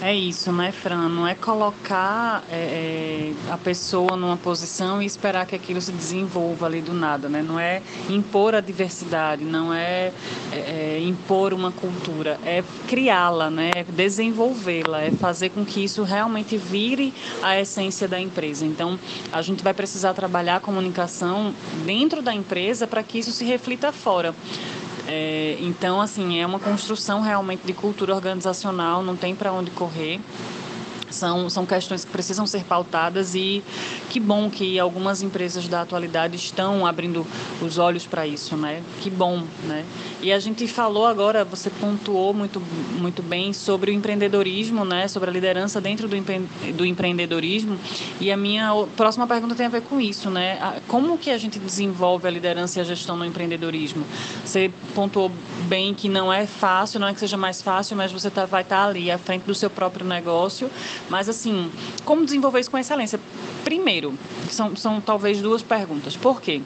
[0.00, 1.08] É isso, né, Fran?
[1.08, 6.66] Não é colocar é, é, a pessoa numa posição e esperar que aquilo se desenvolva
[6.66, 7.42] ali do nada, né?
[7.42, 7.80] Não é
[8.10, 10.12] impor a diversidade, não é,
[10.52, 13.70] é, é impor uma cultura, é criá-la, né?
[13.74, 18.66] É desenvolvê-la, é fazer com que isso realmente vire a essência da empresa.
[18.66, 18.98] Então,
[19.32, 21.54] a gente vai precisar trabalhar a comunicação
[21.86, 24.34] dentro da empresa para que isso se reflita fora.
[25.08, 30.20] É, então, assim, é uma construção realmente de cultura organizacional, não tem para onde correr
[31.16, 33.62] são, são questões que precisam ser pautadas e
[34.10, 37.26] que bom que algumas empresas da atualidade estão abrindo
[37.60, 38.82] os olhos para isso, né?
[39.00, 39.84] Que bom, né?
[40.22, 42.60] E a gente falou agora, você pontuou muito,
[42.98, 45.08] muito bem sobre o empreendedorismo, né?
[45.08, 46.40] Sobre a liderança dentro do, empre
[46.74, 47.78] do empreendedorismo
[48.20, 50.80] e a minha próxima pergunta tem a ver com isso, né?
[50.88, 54.04] Como que a gente desenvolve a liderança e a gestão no empreendedorismo?
[54.44, 55.30] Você pontuou
[55.66, 58.62] bem que não é fácil, não é que seja mais fácil, mas você tá, vai
[58.62, 60.70] estar tá ali à frente do seu próprio negócio
[61.08, 61.70] mas, assim,
[62.04, 63.20] como desenvolver isso com excelência?
[63.64, 64.14] Primeiro,
[64.50, 66.16] são, são talvez duas perguntas.
[66.16, 66.62] Por quê?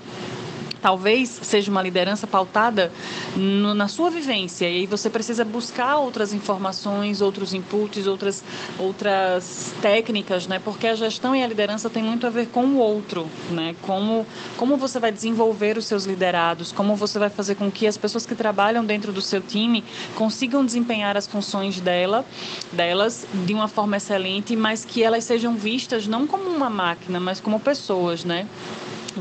[0.81, 2.93] Talvez seja uma liderança pautada
[3.37, 8.43] no, na sua vivência e aí você precisa buscar outras informações, outros inputs, outras
[8.79, 10.61] outras técnicas, né?
[10.63, 13.75] Porque a gestão e a liderança tem muito a ver com o outro, né?
[13.83, 17.97] Como como você vai desenvolver os seus liderados, como você vai fazer com que as
[17.97, 22.25] pessoas que trabalham dentro do seu time consigam desempenhar as funções dela,
[22.73, 27.41] delas de uma forma excelente, mas que elas sejam vistas não como uma máquina, mas
[27.41, 28.47] como pessoas, né?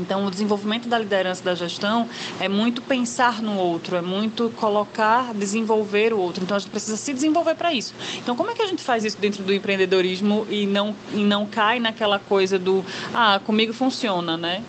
[0.00, 2.08] Então, o desenvolvimento da liderança da gestão
[2.40, 6.42] é muito pensar no outro, é muito colocar, desenvolver o outro.
[6.42, 7.94] Então, a gente precisa se desenvolver para isso.
[8.16, 11.46] Então, como é que a gente faz isso dentro do empreendedorismo e não, e não
[11.46, 12.84] cai naquela coisa do,
[13.14, 14.62] ah, comigo funciona, né?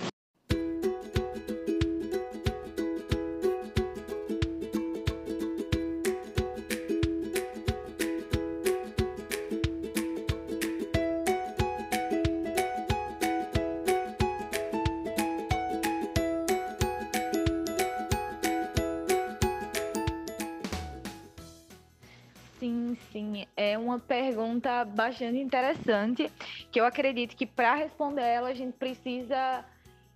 [24.86, 26.32] Bastante interessante,
[26.72, 29.66] que eu acredito que para responder ela a gente precisa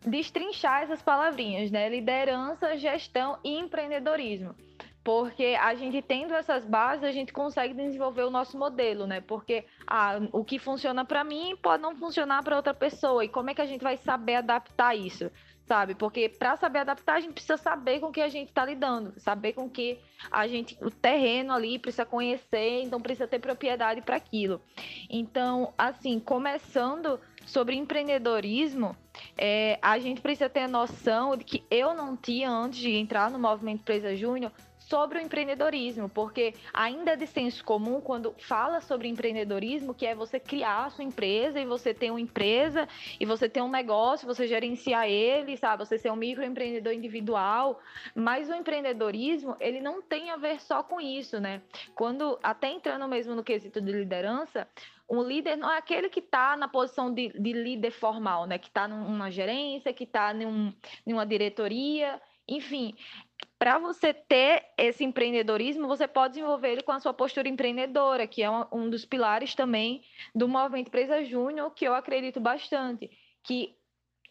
[0.06, 1.90] destrinchar essas palavrinhas, né?
[1.90, 4.56] Liderança, gestão e empreendedorismo.
[5.04, 9.22] Porque a gente tendo essas bases, a gente consegue desenvolver o nosso modelo, né?
[9.22, 13.24] Porque ah, o que funciona para mim pode não funcionar para outra pessoa.
[13.24, 15.32] E como é que a gente vai saber adaptar isso?
[15.66, 15.96] Sabe?
[15.96, 19.54] Porque para saber adaptar, a gente precisa saber com que a gente está lidando, saber
[19.54, 20.00] com que
[20.32, 24.62] a gente, o terreno ali precisa conhecer, então precisa ter propriedade para aquilo.
[25.10, 28.96] Então, assim, começando sobre empreendedorismo,
[29.38, 33.30] é, a gente precisa ter a noção de que eu não tinha antes de entrar
[33.30, 34.52] no movimento Empresa Júnior
[34.88, 40.14] sobre o empreendedorismo, porque ainda é de senso comum quando fala sobre empreendedorismo, que é
[40.14, 42.88] você criar a sua empresa e você ter uma empresa
[43.20, 45.86] e você ter um negócio, você gerenciar ele, sabe?
[45.86, 47.80] Você ser um microempreendedor individual,
[48.14, 51.62] mas o empreendedorismo, ele não tem a ver só com isso, né?
[51.96, 54.68] Quando até entrando mesmo no quesito de liderança,
[55.10, 58.58] um líder não é aquele que está na posição de, de, líder formal, né?
[58.58, 60.74] Que está numa gerência, que está num,
[61.06, 62.96] numa diretoria, enfim,
[63.58, 68.44] para você ter esse empreendedorismo, você pode desenvolver ele com a sua postura empreendedora, que
[68.44, 73.10] é um dos pilares também do movimento Empresa Júnior, que eu acredito bastante,
[73.44, 73.76] que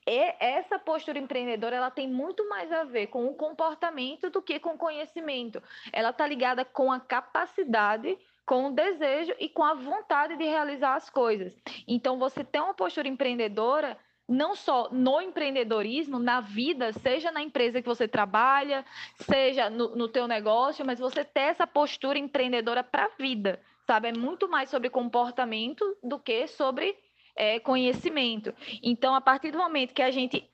[0.07, 4.75] essa postura empreendedora ela tem muito mais a ver com o comportamento do que com
[4.75, 5.63] o conhecimento.
[5.93, 10.95] Ela está ligada com a capacidade, com o desejo e com a vontade de realizar
[10.95, 11.57] as coisas.
[11.89, 17.83] Então, você ter uma postura empreendedora não só no empreendedorismo, na vida, seja na empresa
[17.83, 18.85] que você trabalha,
[19.19, 24.09] seja no, no teu negócio, mas você ter essa postura empreendedora para a vida, sabe?
[24.09, 26.97] É muito mais sobre comportamento do que sobre
[27.37, 28.55] é, conhecimento.
[28.83, 30.49] Então, a partir do momento que a gente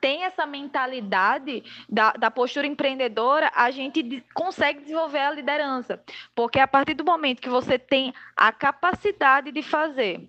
[0.00, 6.02] tem essa mentalidade da, da postura empreendedora, a gente consegue desenvolver a liderança.
[6.34, 10.28] Porque a partir do momento que você tem a capacidade de fazer,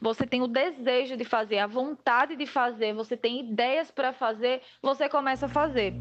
[0.00, 4.62] você tem o desejo de fazer, a vontade de fazer, você tem ideias para fazer,
[4.80, 5.94] você começa a fazer.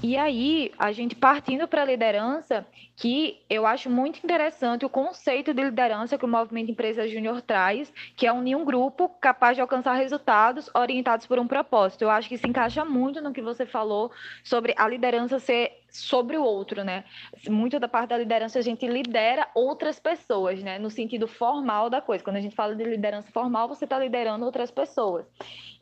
[0.00, 5.52] E aí, a gente partindo para a liderança, que eu acho muito interessante o conceito
[5.52, 9.60] de liderança que o Movimento Empresa Júnior traz, que é unir um grupo capaz de
[9.60, 12.02] alcançar resultados orientados por um propósito.
[12.02, 14.12] Eu acho que se encaixa muito no que você falou
[14.44, 17.02] sobre a liderança ser sobre o outro, né?
[17.48, 20.78] Muito da parte da liderança a gente lidera outras pessoas, né?
[20.78, 22.22] No sentido formal da coisa.
[22.22, 25.26] Quando a gente fala de liderança formal, você está liderando outras pessoas.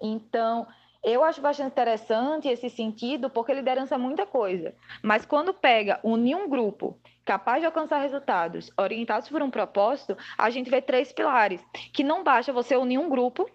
[0.00, 0.66] Então,
[1.02, 4.74] eu acho bastante interessante esse sentido, porque liderança é muita coisa.
[5.02, 10.48] Mas quando pega, unir um grupo capaz de alcançar resultados orientados por um propósito, a
[10.50, 11.60] gente vê três pilares.
[11.92, 13.50] Que não basta você unir um grupo,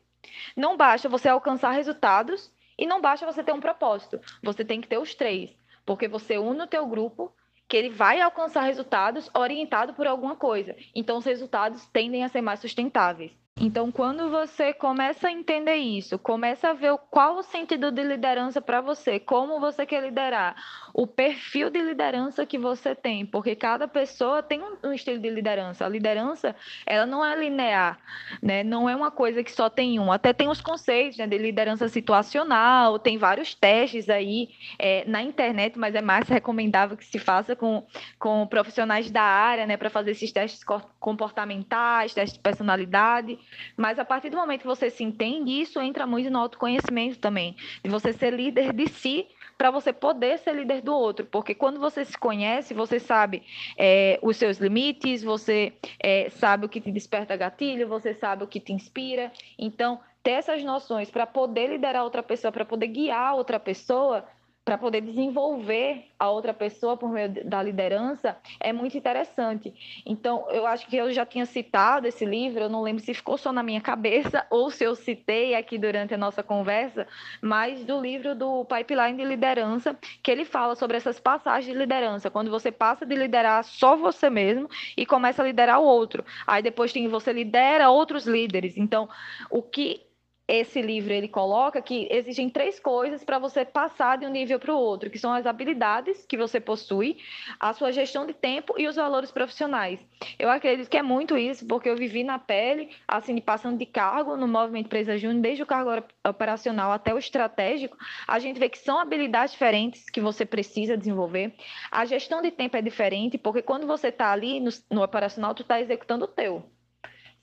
[0.56, 4.19] não basta você alcançar resultados e não basta você ter um propósito.
[4.43, 5.56] Você tem que ter os três.
[5.86, 7.34] Porque você une o teu grupo,
[7.67, 10.75] que ele vai alcançar resultados orientado por alguma coisa.
[10.93, 13.32] Então, os resultados tendem a ser mais sustentáveis.
[13.63, 18.60] Então, quando você começa a entender isso, começa a ver qual o sentido de liderança
[18.60, 20.56] para você, como você quer liderar,
[20.91, 25.86] o perfil de liderança que você tem, porque cada pessoa tem um, estilo de liderança.
[25.86, 26.56] A liderança,
[26.88, 28.00] ela não é linear,
[28.41, 28.63] né?
[28.63, 30.12] Não é uma coisa que só tem um.
[30.12, 35.78] Até tem os conceitos né, de liderança situacional, tem vários testes aí é, na internet,
[35.78, 37.86] mas é mais recomendável que se faça com,
[38.17, 40.63] com profissionais da área, né, para fazer esses testes
[41.00, 43.38] comportamentais, testes de personalidade.
[43.75, 47.55] Mas a partir do momento que você se entende, isso entra muito no autoconhecimento também,
[47.83, 51.25] de você ser líder de si para você poder ser líder do outro.
[51.25, 53.43] Porque quando você se conhece, você sabe
[53.77, 58.47] é, os seus limites, você é, sabe o que te desperta gatilho, você sabe o
[58.47, 59.31] que te inspira.
[59.59, 64.25] Então, ter essas noções para poder liderar outra pessoa, para poder guiar outra pessoa,
[64.63, 69.74] para poder desenvolver a outra pessoa por meio da liderança é muito interessante.
[70.06, 73.39] Então, eu acho que eu já tinha citado esse livro, eu não lembro se ficou
[73.39, 77.08] só na minha cabeça ou se eu citei aqui durante a nossa conversa,
[77.41, 82.30] mas do livro do Pipeline de Liderança, que ele fala sobre essas passagens de liderança,
[82.30, 86.24] quando você passa de liderar só você mesmo e começa a liderar o outro.
[86.45, 88.78] Aí depois tem você lidera outros líderes.
[88.78, 89.10] Então,
[89.50, 90.11] o que
[90.51, 94.73] esse livro ele coloca que existem três coisas para você passar de um nível para
[94.73, 97.17] o outro, que são as habilidades que você possui,
[97.57, 99.97] a sua gestão de tempo e os valores profissionais.
[100.37, 104.35] Eu acredito que é muito isso, porque eu vivi na pele, assim, passando de cargo
[104.35, 105.89] no movimento Empresa Júnior, desde o cargo
[106.27, 111.55] operacional até o estratégico, a gente vê que são habilidades diferentes que você precisa desenvolver.
[111.89, 115.61] A gestão de tempo é diferente, porque quando você está ali no, no operacional, tu
[115.61, 116.69] está executando o teu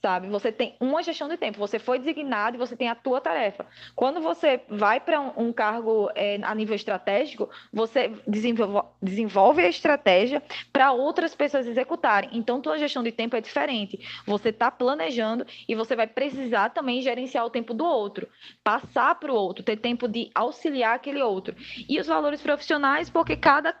[0.01, 0.27] sabe?
[0.29, 3.65] Você tem uma gestão de tempo, você foi designado e você tem a tua tarefa.
[3.95, 9.69] Quando você vai para um, um, cargo é, a nível estratégico, você desenvolve, desenvolve a
[9.69, 12.29] estratégia para outras pessoas executarem.
[12.33, 13.99] Então, tua gestão de tempo é diferente.
[14.25, 18.27] Você está planejando e você vai precisar também gerenciar o tempo do outro,
[18.63, 21.55] passar para o outro, ter tempo de auxiliar aquele outro.
[21.87, 23.75] E os valores profissionais, porque cada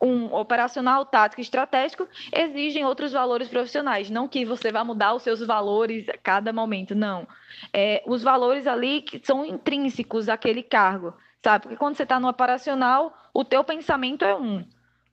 [0.00, 4.10] um operacional, tático e estratégico exigem outros valores profissionais.
[4.10, 7.26] Não que você vá mudar os seus valores a cada momento, não.
[7.72, 11.62] É, os valores ali que são intrínsecos àquele cargo, sabe?
[11.62, 14.64] Porque quando você está no operacional, o teu pensamento é um.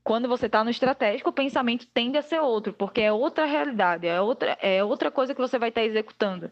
[0.03, 4.05] Quando você está no estratégico, o pensamento tende a ser outro, porque é outra realidade,
[4.05, 6.51] é outra, é outra coisa que você vai estar tá executando.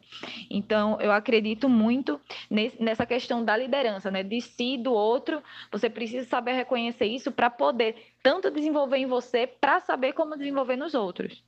[0.50, 4.24] Então, eu acredito muito nesse, nessa questão da liderança, né?
[4.24, 5.44] De si, do outro.
[5.70, 10.78] Você precisa saber reconhecer isso para poder tanto desenvolver em você, para saber como desenvolver
[10.78, 11.44] nos outros.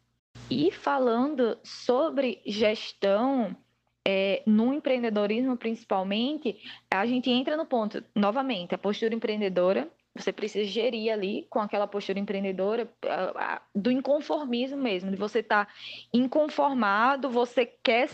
[0.49, 3.55] E falando sobre gestão,
[4.05, 6.57] é, no empreendedorismo principalmente,
[6.91, 11.87] a gente entra no ponto, novamente, a postura empreendedora você precisa gerir ali com aquela
[11.87, 12.87] postura empreendedora
[13.73, 15.73] do inconformismo mesmo, de você estar tá
[16.13, 18.07] inconformado, você quer,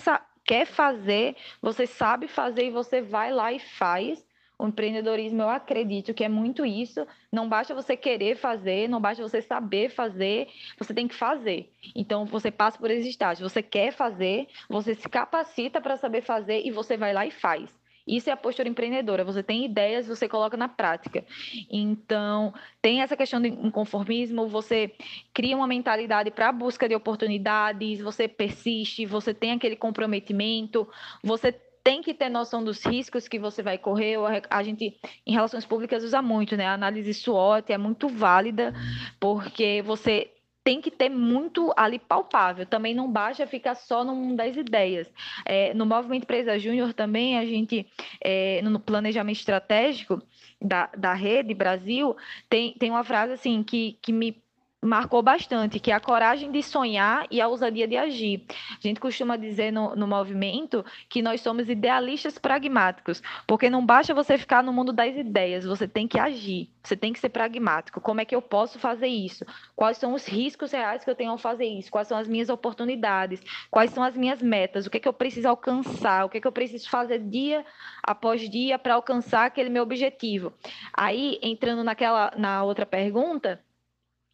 [0.45, 4.25] quer fazer, você sabe fazer e você vai lá e faz.
[4.57, 7.07] O empreendedorismo, eu acredito que é muito isso.
[7.31, 11.71] Não basta você querer fazer, não basta você saber fazer, você tem que fazer.
[11.95, 13.49] Então, você passa por esses estágios.
[13.49, 17.78] Você quer fazer, você se capacita para saber fazer e você vai lá e faz.
[18.09, 19.23] Isso é a postura empreendedora.
[19.23, 21.23] Você tem ideias, você coloca na prática.
[21.69, 24.91] Então, tem essa questão do inconformismo, você
[25.33, 30.87] cria uma mentalidade para a busca de oportunidades, você persiste, você tem aquele comprometimento,
[31.23, 31.51] você
[31.83, 34.17] tem que ter noção dos riscos que você vai correr.
[34.49, 36.65] A gente, em relações públicas, usa muito, né?
[36.65, 38.73] A análise SWOT é muito válida,
[39.19, 40.31] porque você
[40.69, 42.63] tem que ter muito ali palpável.
[42.63, 45.11] Também não basta ficar só mundo das ideias.
[45.43, 47.87] É, no Movimento Empresa Júnior também, a gente,
[48.23, 50.21] é, no planejamento estratégico
[50.61, 52.15] da, da rede Brasil,
[52.47, 54.43] tem, tem uma frase assim que, que me
[54.81, 58.45] marcou bastante, que é a coragem de sonhar e a ousadia de agir.
[58.71, 64.13] A gente costuma dizer no, no movimento que nós somos idealistas pragmáticos, porque não basta
[64.13, 67.99] você ficar no mundo das ideias, você tem que agir, você tem que ser pragmático.
[67.99, 69.45] Como é que eu posso fazer isso?
[69.75, 71.91] Quais são os riscos reais que eu tenho ao fazer isso?
[71.91, 73.41] Quais são as minhas oportunidades?
[73.69, 74.85] Quais são as minhas metas?
[74.85, 76.25] O que é que eu preciso alcançar?
[76.25, 77.65] O que é que eu preciso fazer dia
[78.01, 80.53] após dia para alcançar aquele meu objetivo?
[80.93, 83.59] Aí, entrando naquela na outra pergunta,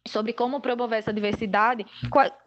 [0.06, 1.86] sobre como promover essa diversidade,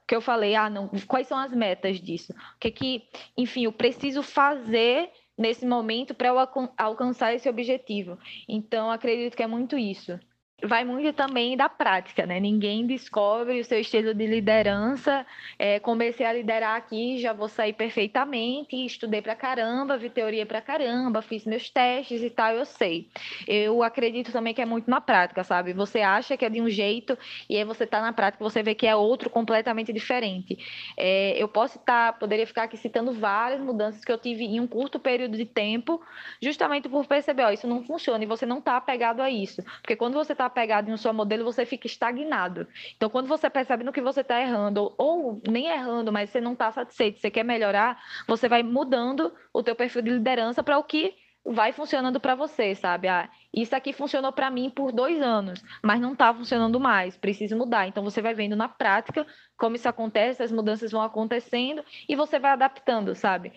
[0.08, 2.34] que eu falei, ah, não, quais são as metas disso?
[2.34, 3.04] O que que,
[3.38, 6.38] enfim, eu preciso fazer nesse momento para eu
[6.78, 8.18] alcançar esse objetivo.
[8.48, 10.20] Então, acredito que é muito isso
[10.64, 12.40] vai muito também da prática, né?
[12.40, 15.26] Ninguém descobre o seu estilo de liderança.
[15.58, 18.76] É, comecei a liderar aqui, já vou sair perfeitamente.
[18.86, 23.08] Estudei pra caramba, vi teoria pra caramba, fiz meus testes e tal, eu sei.
[23.48, 25.74] Eu acredito também que é muito na prática, sabe?
[25.74, 27.18] Você acha que é de um jeito
[27.50, 30.58] e aí você tá na prática, você vê que é outro completamente diferente.
[30.98, 34.60] É, eu posso estar, tá, poderia ficar aqui citando várias mudanças que eu tive em
[34.60, 36.02] um curto período de tempo,
[36.42, 39.64] justamente por perceber, ó, isso não funciona e você não tá apegado a isso.
[39.82, 42.68] Porque quando você tá apegado em um só modelo, você fica estagnado.
[42.96, 46.54] Então, quando você percebe no que você está errando, ou nem errando, mas você não
[46.54, 47.98] está satisfeito, você quer melhorar,
[48.28, 51.16] você vai mudando o teu perfil de liderança para o que
[51.52, 53.08] vai funcionando para você, sabe?
[53.08, 57.58] Ah, isso aqui funcionou para mim por dois anos, mas não está funcionando mais, preciso
[57.58, 57.88] mudar.
[57.88, 59.26] Então você vai vendo na prática
[59.58, 63.52] como isso acontece, as mudanças vão acontecendo e você vai adaptando, sabe?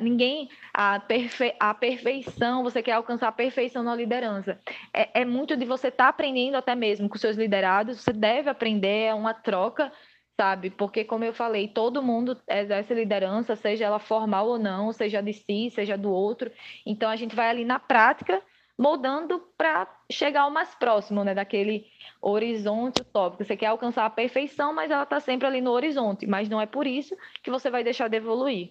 [0.00, 4.60] Ninguém a, perfe, a perfeição, você quer alcançar a perfeição na liderança.
[4.94, 8.00] É, é muito de você estar tá aprendendo até mesmo com seus liderados.
[8.00, 9.90] Você deve aprender, é uma troca
[10.38, 10.70] sabe?
[10.70, 15.32] Porque, como eu falei, todo mundo exerce liderança, seja ela formal ou não, seja de
[15.32, 16.50] si, seja do outro.
[16.86, 18.40] Então, a gente vai ali na prática,
[18.78, 21.34] moldando para chegar ao mais próximo, né?
[21.34, 21.86] Daquele
[22.22, 23.44] horizonte utópico.
[23.44, 26.24] Você quer alcançar a perfeição, mas ela está sempre ali no horizonte.
[26.24, 28.70] Mas não é por isso que você vai deixar de evoluir.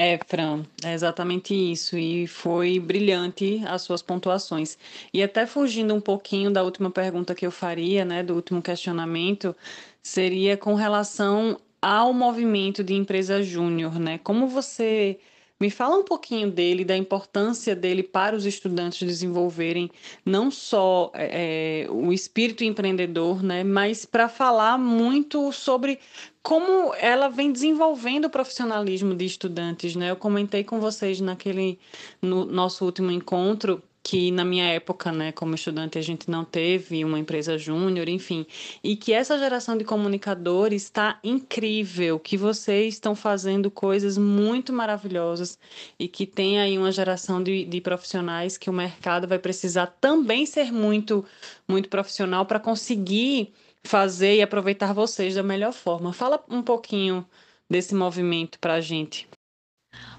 [0.00, 1.98] É, Fran, é exatamente isso.
[1.98, 4.78] E foi brilhante as suas pontuações.
[5.12, 9.56] E até fugindo um pouquinho da última pergunta que eu faria, né, do último questionamento,
[10.00, 14.18] seria com relação ao movimento de empresa júnior, né?
[14.18, 15.18] Como você
[15.60, 19.90] me fala um pouquinho dele, da importância dele para os estudantes desenvolverem
[20.24, 25.98] não só é, o espírito empreendedor, né, mas para falar muito sobre
[26.48, 30.10] como ela vem desenvolvendo o profissionalismo de estudantes, né?
[30.10, 31.78] Eu comentei com vocês naquele
[32.22, 37.04] no nosso último encontro que na minha época, né, como estudante, a gente não teve
[37.04, 38.46] uma empresa júnior, enfim,
[38.82, 45.58] e que essa geração de comunicadores está incrível, que vocês estão fazendo coisas muito maravilhosas
[45.98, 50.46] e que tem aí uma geração de, de profissionais que o mercado vai precisar também
[50.46, 51.22] ser muito,
[51.68, 53.52] muito profissional para conseguir
[53.88, 56.12] fazer e aproveitar vocês da melhor forma.
[56.12, 57.26] Fala um pouquinho
[57.68, 59.28] desse movimento para a gente.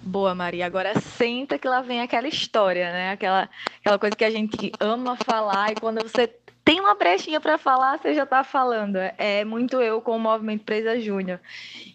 [0.01, 0.65] Boa, Maria.
[0.65, 3.11] Agora senta que lá vem aquela história, né?
[3.11, 3.49] Aquela,
[3.80, 6.28] aquela coisa que a gente ama falar e quando você
[6.65, 8.97] tem uma brechinha para falar, você já está falando.
[9.17, 11.39] É muito eu com o Movimento Presa Júnior.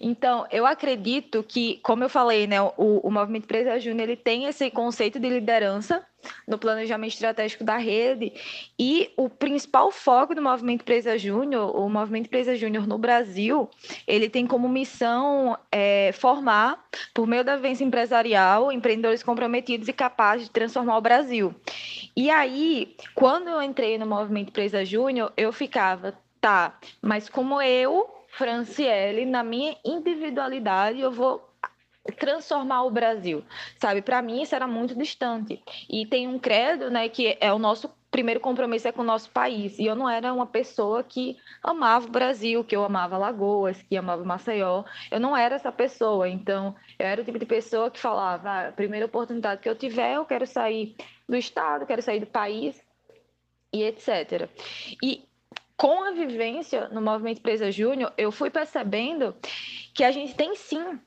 [0.01, 2.73] Então, eu acredito que, como eu falei, né, o,
[3.03, 6.05] o Movimento Presa Júnior ele tem esse conceito de liderança
[6.47, 8.33] no planejamento estratégico da rede
[8.79, 13.69] e o principal foco do Movimento Presa Júnior, o Movimento Presa Júnior no Brasil,
[14.07, 20.47] ele tem como missão é, formar, por meio da vivência empresarial, empreendedores comprometidos e capazes
[20.47, 21.55] de transformar o Brasil.
[22.17, 28.09] E aí, quando eu entrei no Movimento Presa Júnior, eu ficava, tá, mas como eu,
[28.29, 31.54] Franciele, na minha individualidade, eu vou
[32.13, 33.45] transformar o Brasil,
[33.79, 34.03] sabe?
[34.03, 35.63] Para mim isso era muito distante.
[35.89, 39.29] E tem um credo, né, que é o nosso primeiro compromisso é com o nosso
[39.31, 39.77] país.
[39.77, 43.97] E eu não era uma pessoa que amava o Brasil, que eu amava Lagoas, que
[43.97, 44.85] amava Maceió.
[45.11, 46.29] Eu não era essa pessoa.
[46.29, 50.15] Então, eu era o tipo de pessoa que falava: ah, primeira oportunidade que eu tiver,
[50.15, 50.95] eu quero sair
[51.29, 52.81] do estado, quero sair do país
[53.73, 54.49] e etc.
[55.03, 55.25] E
[55.77, 59.35] com a vivência no Movimento Empresa Júnior, eu fui percebendo
[59.93, 61.01] que a gente tem sim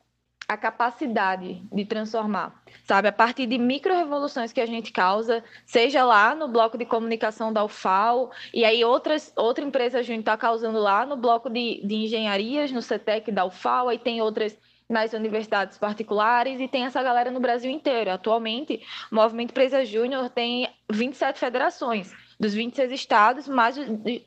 [0.47, 3.09] a capacidade de transformar, sabe?
[3.09, 7.65] A partir de micro-revoluções que a gente causa, seja lá no bloco de comunicação da
[7.65, 11.95] UFAO, e aí outras, outra empresa a gente está causando lá no bloco de, de
[11.95, 14.57] engenharias, no CETEC da UFAO, aí tem outras
[14.89, 18.09] nas universidades particulares e tem essa galera no Brasil inteiro.
[18.09, 18.81] Atualmente,
[19.11, 23.75] o Movimento Empresa Júnior tem 27 federações dos 26 estados, mais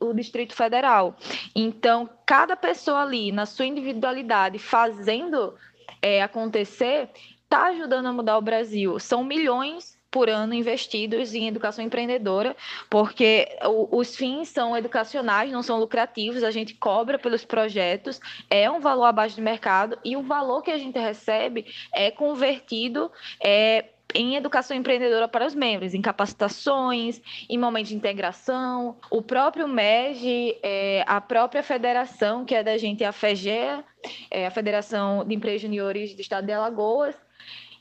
[0.00, 1.16] o Distrito Federal.
[1.54, 5.54] Então, cada pessoa ali, na sua individualidade, fazendo
[6.02, 7.08] é, acontecer,
[7.44, 8.98] está ajudando a mudar o Brasil.
[8.98, 12.56] São milhões por ano investidos em educação empreendedora,
[12.88, 13.48] porque
[13.90, 18.20] os fins são educacionais, não são lucrativos, a gente cobra pelos projetos,
[18.50, 23.10] é um valor abaixo do mercado e o valor que a gente recebe é convertido
[23.40, 23.84] é,
[24.14, 28.96] em educação empreendedora para os membros, em capacitações, em momentos de integração.
[29.10, 33.84] O próprio MEG, é, a própria federação, que é da gente, a FEGEA,
[34.30, 37.14] é a Federação de Empresas Juniores do Estado de Alagoas,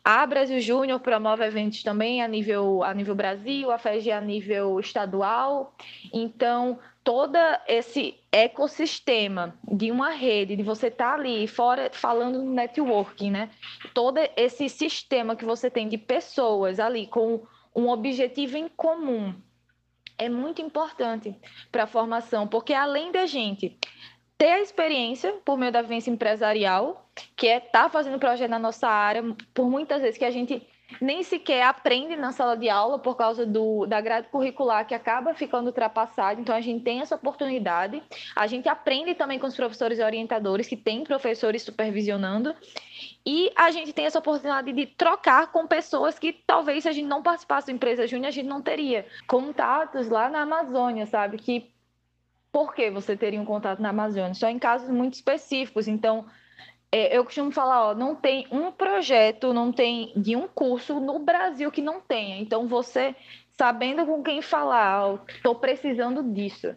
[0.03, 4.79] a Brasil Júnior promove eventos também a nível, a nível Brasil, a FEG a nível
[4.79, 5.75] estadual.
[6.13, 12.51] Então, todo esse ecossistema de uma rede, de você estar tá ali fora falando no
[12.51, 13.49] networking, né?
[13.95, 17.41] Todo esse sistema que você tem de pessoas ali com
[17.75, 19.33] um objetivo em comum
[20.19, 21.35] é muito importante
[21.71, 23.75] para a formação, porque além da gente
[24.37, 28.59] ter a experiência por meio da vivência empresarial, que é estar tá fazendo projeto na
[28.59, 30.61] nossa área, por muitas vezes que a gente
[31.01, 35.33] nem sequer aprende na sala de aula por causa do, da grade curricular que acaba
[35.33, 36.41] ficando ultrapassada.
[36.41, 38.01] Então, a gente tem essa oportunidade.
[38.35, 42.55] A gente aprende também com os professores e orientadores, que tem professores supervisionando.
[43.25, 47.07] E a gente tem essa oportunidade de trocar com pessoas que talvez, se a gente
[47.07, 51.37] não participasse da empresa júnior, a gente não teria contatos lá na Amazônia, sabe?
[51.37, 51.71] Que
[52.51, 54.33] por que você teria um contato na Amazônia?
[54.33, 55.87] Só em casos muito específicos.
[55.87, 56.25] Então,
[56.91, 61.19] é, eu costumo falar, ó, não tem um projeto, não tem de um curso no
[61.19, 62.37] Brasil que não tenha.
[62.39, 63.15] Então, você
[63.57, 66.73] sabendo com quem falar, estou precisando disso.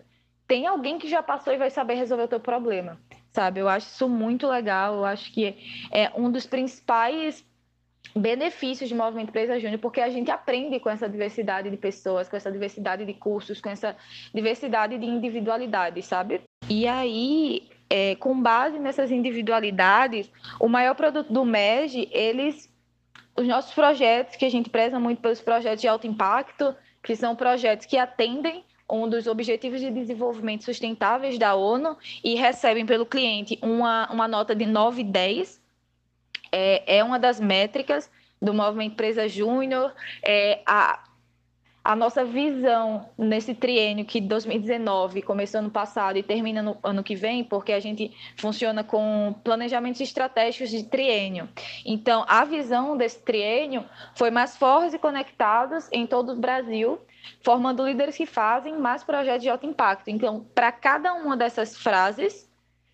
[0.46, 3.00] Tem alguém que já passou e vai saber resolver o teu problema,
[3.32, 3.60] sabe?
[3.60, 4.96] Eu acho isso muito legal.
[4.96, 5.56] Eu acho que
[5.90, 7.44] é um dos principais
[8.14, 12.36] benefícios de Movimento Empresa Júnior, porque a gente aprende com essa diversidade de pessoas, com
[12.36, 13.96] essa diversidade de cursos, com essa
[14.34, 16.42] diversidade de individualidades, sabe?
[16.68, 22.72] E aí, é, com base nessas individualidades, o maior produto do MEG, eles,
[23.36, 27.36] os nossos projetos, que a gente preza muito pelos projetos de alto impacto, que são
[27.36, 33.58] projetos que atendem um dos Objetivos de Desenvolvimento Sustentáveis da ONU e recebem pelo cliente
[33.60, 35.60] uma, uma nota de 9 e 10,
[36.50, 39.92] é, é uma das métricas do Movimento Empresa Júnior.
[40.22, 41.04] É, a,
[41.84, 47.16] a nossa visão nesse triênio que 2019 começou ano passado e termina no ano que
[47.16, 51.48] vem, porque a gente funciona com planejamentos estratégicos de triênio.
[51.84, 57.00] Então, a visão desse triênio foi mais fortes e conectados em todo o Brasil,
[57.42, 60.08] formando líderes que fazem mais projetos de alto impacto.
[60.08, 62.48] Então, para cada uma dessas frases,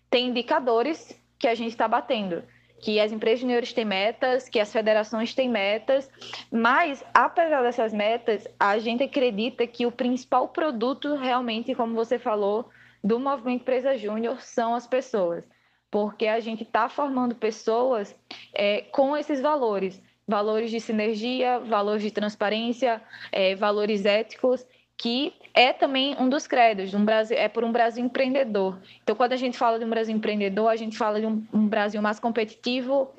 [0.09, 2.43] tem indicadores que a gente está batendo
[2.81, 6.09] que as empresas juniores têm metas, que as federações têm metas,
[6.51, 12.69] mas apesar dessas metas, a gente acredita que o principal produto realmente, como você falou,
[13.03, 15.47] do movimento Empresa Júnior são as pessoas,
[15.91, 18.15] porque a gente está formando pessoas
[18.53, 23.01] é, com esses valores, valores de sinergia, valores de transparência,
[23.31, 24.65] é, valores éticos
[24.95, 28.79] que é também um dos credos, um Brasil, é por um Brasil empreendedor.
[29.03, 31.67] Então, quando a gente fala de um Brasil empreendedor, a gente fala de um, um
[31.67, 33.09] Brasil mais competitivo,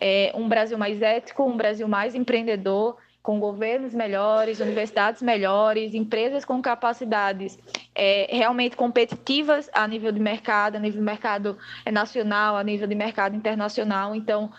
[0.00, 6.42] é, um Brasil mais ético, um Brasil mais empreendedor, com governos melhores, universidades melhores, empresas
[6.42, 7.58] com capacidades
[7.94, 11.58] é, realmente competitivas a nível de mercado, a nível de mercado
[11.92, 14.14] nacional, a nível de mercado internacional.
[14.14, 14.50] Então,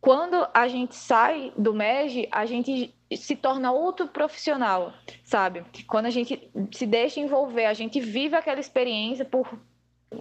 [0.00, 4.92] quando a gente sai do MEG, a gente se torna outro profissional,
[5.24, 5.64] sabe?
[5.86, 9.58] Quando a gente se deixa envolver, a gente vive aquela experiência por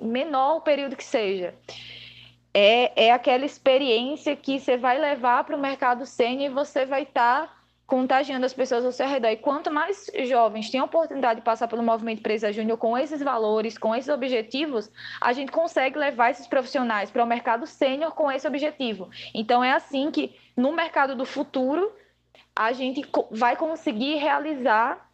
[0.02, 1.54] menor o período que seja.
[2.54, 7.04] É, é aquela experiência que você vai levar para o mercado sênior e você vai
[7.04, 9.30] estar tá contagiando as pessoas ao seu redor.
[9.30, 13.22] E quanto mais jovens têm a oportunidade de passar pelo movimento Empresa Júnior com esses
[13.22, 18.30] valores, com esses objetivos, a gente consegue levar esses profissionais para o mercado sênior com
[18.30, 19.10] esse objetivo.
[19.34, 21.94] Então é assim que no mercado do futuro
[22.58, 25.08] a gente vai conseguir realizar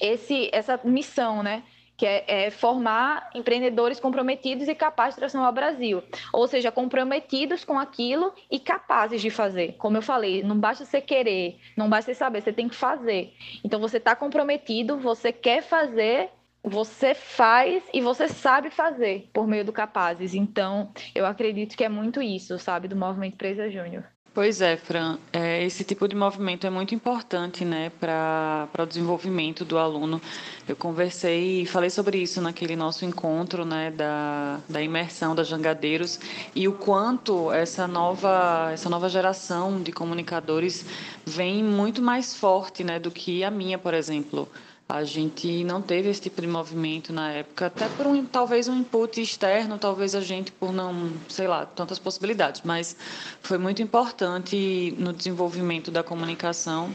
[0.00, 1.64] esse, essa missão, né?
[1.96, 6.02] que é, é, formar empreendedores comprometidos e capazes de transformar o Brasil.
[6.32, 9.74] Ou seja, comprometidos com aquilo e capazes de fazer.
[9.76, 13.34] Como eu falei, não basta você querer, não basta você saber, você tem que fazer.
[13.62, 16.30] Então você está comprometido, você quer fazer,
[16.64, 20.32] você faz e você sabe fazer por meio do capazes.
[20.32, 24.06] Então, eu acredito que é muito isso, sabe, do movimento Empresa Júnior.
[24.32, 29.64] Pois é, Fran, é, esse tipo de movimento é muito importante né, para o desenvolvimento
[29.64, 30.22] do aluno.
[30.68, 36.20] Eu conversei e falei sobre isso naquele nosso encontro né, da, da imersão da Jangadeiros
[36.54, 40.86] e o quanto essa nova, essa nova geração de comunicadores
[41.26, 44.48] vem muito mais forte né, do que a minha, por exemplo.
[44.90, 48.78] A gente não teve esse tipo de movimento na época, até por um, talvez um
[48.78, 52.96] input externo, talvez a gente por não, sei lá, tantas possibilidades, mas
[53.40, 56.90] foi muito importante no desenvolvimento da comunicação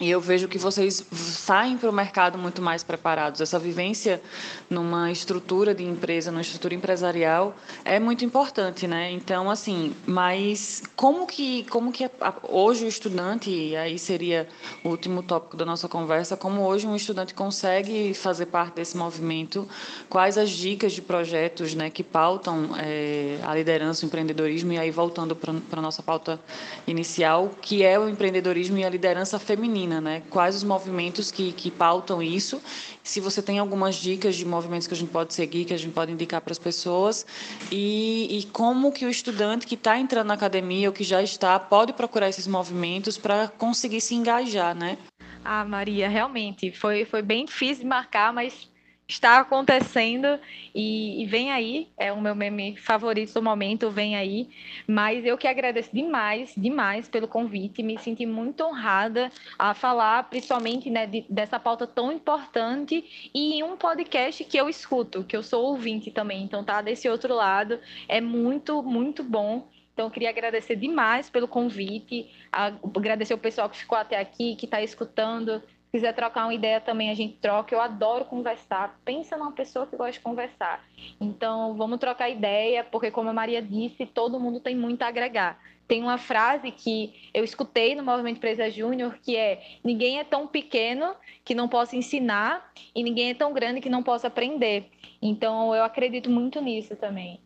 [0.00, 3.40] e eu vejo que vocês saem para o mercado muito mais preparados.
[3.40, 4.20] Essa vivência
[4.68, 9.12] numa estrutura de empresa, numa estrutura empresarial, é muito importante, né?
[9.12, 12.10] Então, assim, mas como que, como que
[12.42, 14.48] hoje o estudante, e aí seria
[14.82, 19.68] o último tópico da nossa conversa, como hoje um estudante consegue fazer parte desse movimento?
[20.10, 24.72] Quais as dicas de projetos, né, que pautam é, a liderança, o empreendedorismo?
[24.72, 26.40] E aí voltando para a nossa pauta
[26.84, 30.22] inicial, que é o empreendedorismo e a liderança feminina feminina, né?
[30.30, 32.60] Quais os movimentos que, que pautam isso?
[33.02, 35.92] Se você tem algumas dicas de movimentos que a gente pode seguir, que a gente
[35.92, 37.26] pode indicar para as pessoas,
[37.70, 41.58] e, e como que o estudante que está entrando na academia ou que já está
[41.58, 44.98] pode procurar esses movimentos para conseguir se engajar, né?
[45.44, 48.70] Ah, Maria, realmente foi, foi bem difícil de marcar, mas
[49.06, 50.38] está acontecendo
[50.74, 54.48] e, e, vem aí, é o meu meme favorito do momento, vem aí.
[54.86, 60.88] Mas eu que agradeço demais, demais pelo convite, me senti muito honrada a falar, principalmente
[60.90, 65.42] né, de, dessa pauta tão importante e em um podcast que eu escuto, que eu
[65.42, 67.78] sou ouvinte também, então tá desse outro lado,
[68.08, 69.68] é muito, muito bom.
[69.92, 74.64] Então, eu queria agradecer demais pelo convite, agradecer o pessoal que ficou até aqui, que
[74.64, 75.62] está escutando,
[75.94, 77.72] quiser trocar uma ideia também, a gente troca.
[77.72, 78.98] Eu adoro conversar.
[79.04, 80.84] Pensa numa pessoa que gosta de conversar.
[81.20, 85.56] Então, vamos trocar ideia, porque, como a Maria disse, todo mundo tem muito a agregar.
[85.86, 90.48] Tem uma frase que eu escutei no Movimento Empresa Júnior, que é: ninguém é tão
[90.48, 91.14] pequeno
[91.44, 94.90] que não possa ensinar, e ninguém é tão grande que não possa aprender.
[95.22, 97.40] Então, eu acredito muito nisso também.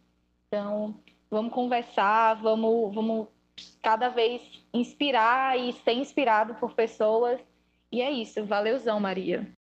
[0.47, 0.95] Então,
[1.31, 3.29] vamos conversar, vamos, vamos
[3.83, 4.41] cada vez
[4.73, 7.39] inspirar e ser inspirado por pessoas
[7.93, 8.45] e é isso.
[8.45, 9.58] Valeuzão, Maria.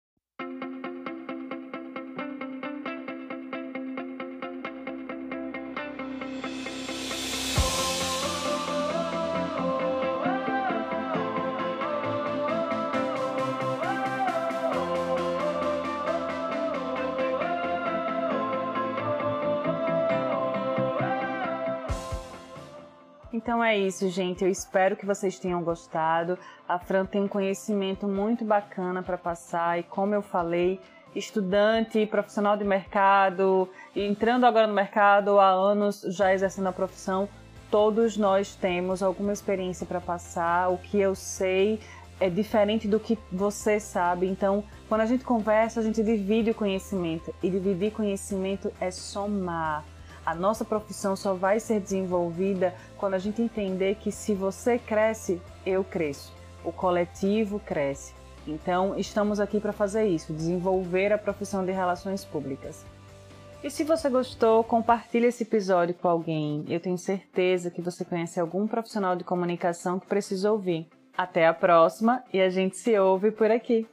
[23.53, 24.42] Então é isso, gente.
[24.42, 26.38] Eu espero que vocês tenham gostado.
[26.66, 30.80] A Fran tem um conhecimento muito bacana para passar e, como eu falei,
[31.14, 37.28] estudante, profissional de mercado, entrando agora no mercado há anos, já exercendo a profissão,
[37.70, 40.70] todos nós temos alguma experiência para passar.
[40.70, 41.78] O que eu sei
[42.18, 44.26] é diferente do que você sabe.
[44.28, 47.34] Então, quando a gente conversa, a gente divide o conhecimento.
[47.42, 49.84] E dividir conhecimento é somar.
[50.24, 55.42] A nossa profissão só vai ser desenvolvida quando a gente entender que se você cresce,
[55.66, 56.32] eu cresço.
[56.64, 58.14] O coletivo cresce.
[58.46, 62.84] Então, estamos aqui para fazer isso, desenvolver a profissão de relações públicas.
[63.62, 66.64] E se você gostou, compartilhe esse episódio com alguém.
[66.68, 70.88] Eu tenho certeza que você conhece algum profissional de comunicação que precisa ouvir.
[71.16, 73.86] Até a próxima e a gente se ouve por aqui.